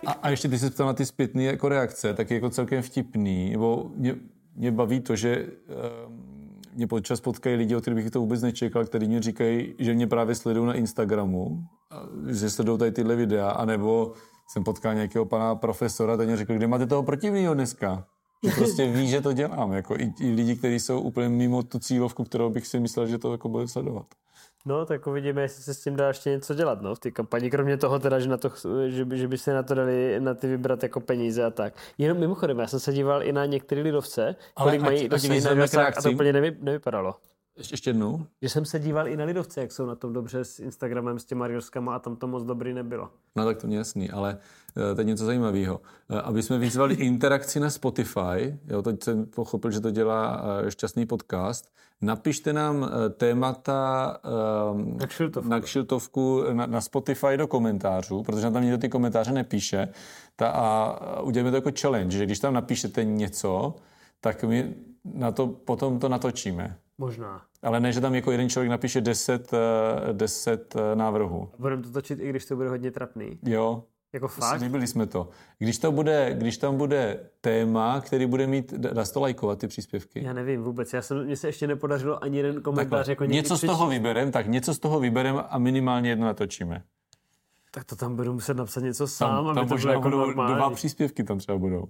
A, 0.05 0.11
a 0.11 0.29
ještě 0.29 0.49
ty 0.49 0.59
se 0.59 0.69
ptal 0.69 0.87
na 0.87 0.93
ty 0.93 1.05
zpětné 1.05 1.43
jako 1.43 1.69
reakce, 1.69 2.13
tak 2.13 2.29
je 2.29 2.35
jako 2.35 2.49
celkem 2.49 2.81
vtipný, 2.81 3.49
nebo 3.51 3.91
mě, 3.95 4.15
mě 4.55 4.71
baví 4.71 4.99
to, 4.99 5.15
že 5.15 5.45
um, 6.07 6.30
mě 6.75 6.87
podčas 6.87 7.21
potkají 7.21 7.55
lidi, 7.55 7.75
od 7.75 7.81
kterých 7.81 8.03
bych 8.03 8.11
to 8.11 8.19
vůbec 8.19 8.41
nečekal, 8.41 8.85
kteří 8.85 9.07
mě 9.07 9.21
říkají, 9.21 9.75
že 9.79 9.93
mě 9.93 10.07
právě 10.07 10.35
sledují 10.35 10.67
na 10.67 10.73
Instagramu, 10.73 11.63
že 12.27 12.49
sledují 12.49 12.79
tady 12.79 12.91
tyhle 12.91 13.15
videa, 13.15 13.49
anebo 13.49 14.13
jsem 14.51 14.63
potkal 14.63 14.93
nějakého 14.93 15.25
pana 15.25 15.55
profesora, 15.55 16.17
ten 16.17 16.27
mě 16.27 16.37
řekl, 16.37 16.53
kde 16.53 16.67
máte 16.67 16.87
toho 16.87 17.03
protivného 17.03 17.53
dneska? 17.53 18.05
Že 18.43 18.51
prostě 18.51 18.87
ví, 18.91 19.07
že 19.07 19.21
to 19.21 19.33
dělám. 19.33 19.71
Jako 19.71 19.95
i, 19.95 20.13
i 20.19 20.31
lidi, 20.31 20.55
kteří 20.55 20.79
jsou 20.79 21.01
úplně 21.01 21.29
mimo 21.29 21.63
tu 21.63 21.79
cílovku, 21.79 22.23
kterou 22.23 22.49
bych 22.49 22.67
si 22.67 22.79
myslel, 22.79 23.07
že 23.07 23.17
to 23.17 23.31
jako 23.31 23.49
bude 23.49 23.67
sledovat. 23.67 24.05
No, 24.65 24.85
tak 24.85 25.07
uvidíme, 25.07 25.41
jestli 25.41 25.63
se 25.63 25.73
s 25.73 25.83
tím 25.83 25.95
dá 25.95 26.07
ještě 26.07 26.29
něco 26.29 26.53
dělat, 26.53 26.81
no, 26.81 26.95
v 26.95 26.99
té 26.99 27.11
kampani. 27.11 27.51
Kromě 27.51 27.77
toho 27.77 27.99
teda, 27.99 28.19
že, 28.19 28.29
na 28.29 28.37
to, 28.37 28.51
že, 28.87 29.05
by, 29.05 29.17
že 29.17 29.27
by 29.27 29.37
se 29.37 29.53
na 29.53 29.63
to 29.63 29.75
dali 29.75 30.19
na 30.19 30.33
ty 30.33 30.47
vybrat 30.47 30.83
jako 30.83 30.99
peníze 30.99 31.43
a 31.43 31.49
tak. 31.49 31.73
Jenom 31.97 32.17
mimochodem, 32.17 32.59
já 32.59 32.67
jsem 32.67 32.79
se 32.79 32.93
díval 32.93 33.23
i 33.23 33.31
na 33.31 33.45
některé 33.45 33.81
lidovce, 33.81 34.35
kolik 34.53 34.81
mají 34.81 35.09
dosahy 35.09 35.41
na 35.41 35.53
dosah 35.53 35.97
a 35.97 36.01
to 36.01 36.11
úplně 36.11 36.33
nevy, 36.33 36.57
nevypadalo. 36.61 37.15
Ještě, 37.57 37.73
ještě 37.73 37.89
jednou? 37.89 38.25
Že 38.41 38.49
jsem 38.49 38.65
se 38.65 38.79
díval 38.79 39.07
i 39.07 39.17
na 39.17 39.25
lidovce, 39.25 39.61
jak 39.61 39.71
jsou 39.71 39.85
na 39.85 39.95
tom 39.95 40.13
dobře 40.13 40.45
s 40.45 40.59
Instagramem, 40.59 41.19
s 41.19 41.25
těma 41.25 41.47
reelskama 41.47 41.95
a 41.95 41.99
tam 41.99 42.15
to 42.15 42.27
moc 42.27 42.43
dobrý 42.43 42.73
nebylo. 42.73 43.09
No 43.35 43.45
tak 43.45 43.57
to 43.57 43.67
mě 43.67 43.77
jasný, 43.77 44.11
ale 44.11 44.37
teď 44.95 45.07
něco 45.07 45.25
zajímavého. 45.25 45.81
Eh, 46.09 46.21
Aby 46.21 46.43
jsme 46.43 46.57
vyzvali 46.57 46.95
interakci 46.95 47.59
na 47.59 47.69
Spotify, 47.69 48.59
jo, 48.67 48.81
teď 48.81 49.03
jsem 49.03 49.25
pochopil, 49.25 49.71
že 49.71 49.79
to 49.79 49.91
dělá 49.91 50.43
eh, 50.65 50.71
šťastný 50.71 51.05
podcast, 51.05 51.71
napište 52.01 52.53
nám 52.53 52.89
eh, 53.05 53.09
témata 53.09 54.17
eh, 54.23 54.97
Na 54.99 55.07
kšiltovku. 55.07 55.49
na, 55.49 55.59
kšiltovku 55.59 56.43
na, 56.53 56.65
na 56.65 56.81
Spotify 56.81 57.37
do 57.37 57.47
komentářů, 57.47 58.23
protože 58.23 58.43
nám 58.43 58.53
tam 58.53 58.63
nikdo 58.63 58.77
ty 58.77 58.89
komentáře 58.89 59.31
nepíše. 59.31 59.87
Ta, 60.35 60.47
a 60.49 61.21
uděláme 61.21 61.51
to 61.51 61.57
jako 61.57 61.71
challenge, 61.81 62.17
že 62.17 62.25
když 62.25 62.39
tam 62.39 62.53
napíšete 62.53 63.03
něco, 63.03 63.75
tak 64.21 64.43
my 64.43 64.73
na 65.13 65.31
to 65.31 65.47
potom 65.47 65.99
to 65.99 66.09
natočíme. 66.09 66.77
Možná. 66.97 67.41
Ale 67.63 67.79
ne, 67.79 67.91
že 67.91 68.01
tam 68.01 68.15
jako 68.15 68.31
jeden 68.31 68.49
člověk 68.49 68.69
napíše 68.69 69.01
10, 69.01 69.53
eh, 69.53 70.13
10 70.13 70.75
eh, 70.75 70.95
návrhů. 70.95 71.49
Budeme 71.59 71.83
to 71.83 71.91
točit, 71.91 72.19
i 72.19 72.29
když 72.29 72.45
to 72.45 72.55
bude 72.55 72.69
hodně 72.69 72.91
trapný. 72.91 73.39
Jo, 73.45 73.83
Jako 74.13 74.27
fakt? 74.27 74.59
Slíbili 74.59 74.87
jsme 74.87 75.05
to. 75.05 75.29
Když, 75.59 75.77
to 75.77 75.91
bude, 75.91 76.33
když 76.37 76.57
tam 76.57 76.77
bude 76.77 77.19
téma, 77.41 78.01
který 78.01 78.25
bude 78.25 78.47
mít, 78.47 78.73
dá 78.73 79.05
se 79.05 79.13
to 79.13 79.19
lajkovat 79.21 79.59
ty 79.59 79.67
příspěvky? 79.67 80.23
Já 80.25 80.33
nevím 80.33 80.63
vůbec, 80.63 80.93
já 80.93 81.01
jsem, 81.01 81.25
mně 81.25 81.35
se 81.37 81.47
ještě 81.47 81.67
nepodařilo 81.67 82.23
ani 82.23 82.37
jeden 82.37 82.61
komentář 82.61 82.97
Takhle, 83.07 83.11
jako 83.11 83.25
něco 83.25 83.55
z 83.55 83.59
přečíst. 83.59 83.71
toho 83.77 83.87
vyberem, 83.89 84.31
tak 84.31 84.47
něco 84.47 84.73
z 84.73 84.79
toho 84.79 84.99
vyberem 84.99 85.43
a 85.49 85.57
minimálně 85.59 86.09
jedno 86.09 86.25
natočíme. 86.25 86.83
Tak 87.71 87.83
to 87.83 87.95
tam 87.95 88.15
budu 88.15 88.33
muset 88.33 88.57
napsat 88.57 88.79
něco 88.83 89.07
sám, 89.07 89.29
Tam, 89.29 89.47
aby 89.47 89.55
tam 89.55 89.63
to 89.63 89.67
bylo 89.67 89.75
možná 89.75 89.91
jako 89.91 90.01
budou 90.03 90.17
normální. 90.17 90.55
dva 90.55 90.69
příspěvky 90.69 91.23
tam 91.23 91.37
třeba 91.37 91.57
budou. 91.57 91.83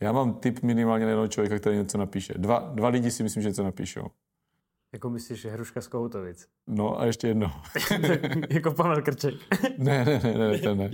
Já 0.00 0.12
mám 0.12 0.34
tip 0.34 0.62
minimálně 0.62 1.04
na 1.04 1.10
jednoho 1.10 1.28
člověka, 1.28 1.58
který 1.58 1.76
něco 1.76 1.98
napíše. 1.98 2.34
Dva, 2.36 2.70
dva 2.74 2.88
lidi 2.88 3.10
si 3.10 3.22
myslím, 3.22 3.42
že 3.42 3.48
něco 3.48 3.64
napíšou. 3.64 4.06
Jako 4.92 5.10
myslíš, 5.10 5.40
že 5.40 5.50
Hruška 5.50 5.80
z 5.80 5.88
Kohoutovic. 5.88 6.48
No 6.66 7.00
a 7.00 7.04
ještě 7.04 7.28
jedno. 7.28 7.52
jako 8.50 8.72
Pavel 8.72 9.02
Krček. 9.02 9.34
ne, 9.78 10.04
ne, 10.04 10.20
ne, 10.24 10.38
ne, 10.38 10.58
to 10.58 10.74
ne. 10.74 10.90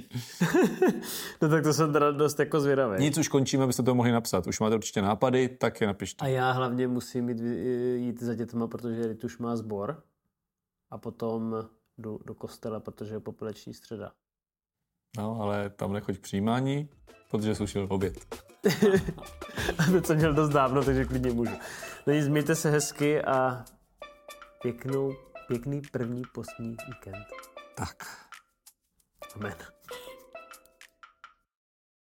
no 1.42 1.48
tak 1.48 1.62
to 1.62 1.72
jsem 1.72 1.92
teda 1.92 2.10
dost 2.10 2.38
jako 2.38 2.60
zvědavý. 2.60 3.02
Nic 3.02 3.18
už 3.18 3.28
končíme, 3.28 3.64
abyste 3.64 3.82
to 3.82 3.94
mohli 3.94 4.12
napsat. 4.12 4.46
Už 4.46 4.60
máte 4.60 4.74
určitě 4.74 5.02
nápady, 5.02 5.48
tak 5.48 5.80
je 5.80 5.86
napište. 5.86 6.24
A 6.24 6.28
já 6.28 6.52
hlavně 6.52 6.88
musím 6.88 7.28
jít, 7.28 7.40
jít 7.96 8.22
za 8.22 8.34
dětma, 8.34 8.66
protože 8.66 9.06
Rituš 9.06 9.38
má 9.38 9.56
sbor. 9.56 10.02
A 10.90 10.98
potom 10.98 11.68
jdu 11.98 12.20
do 12.26 12.34
kostela, 12.34 12.80
protože 12.80 13.14
je 13.14 13.20
popeleční 13.20 13.74
středa. 13.74 14.12
No, 15.18 15.40
ale 15.40 15.70
tam 15.70 15.92
nechoď 15.92 16.18
přijímání, 16.18 16.88
protože 17.30 17.54
slušil 17.54 17.86
oběd. 17.90 18.44
A 19.78 19.90
to 19.92 20.02
jsem 20.06 20.16
měl 20.16 20.34
dost 20.34 20.48
dávno, 20.48 20.84
takže 20.84 21.04
klidně 21.04 21.32
můžu. 21.32 21.52
No 22.06 22.12
nic, 22.12 22.28
mějte 22.28 22.54
se 22.54 22.70
hezky 22.70 23.22
a 23.22 23.64
pěknou, 24.66 25.12
pěkný 25.49 25.82
první 25.92 26.23
postní 26.35 26.76
víkend. 26.88 27.26
Tak. 27.76 28.26
Amen. 29.35 29.75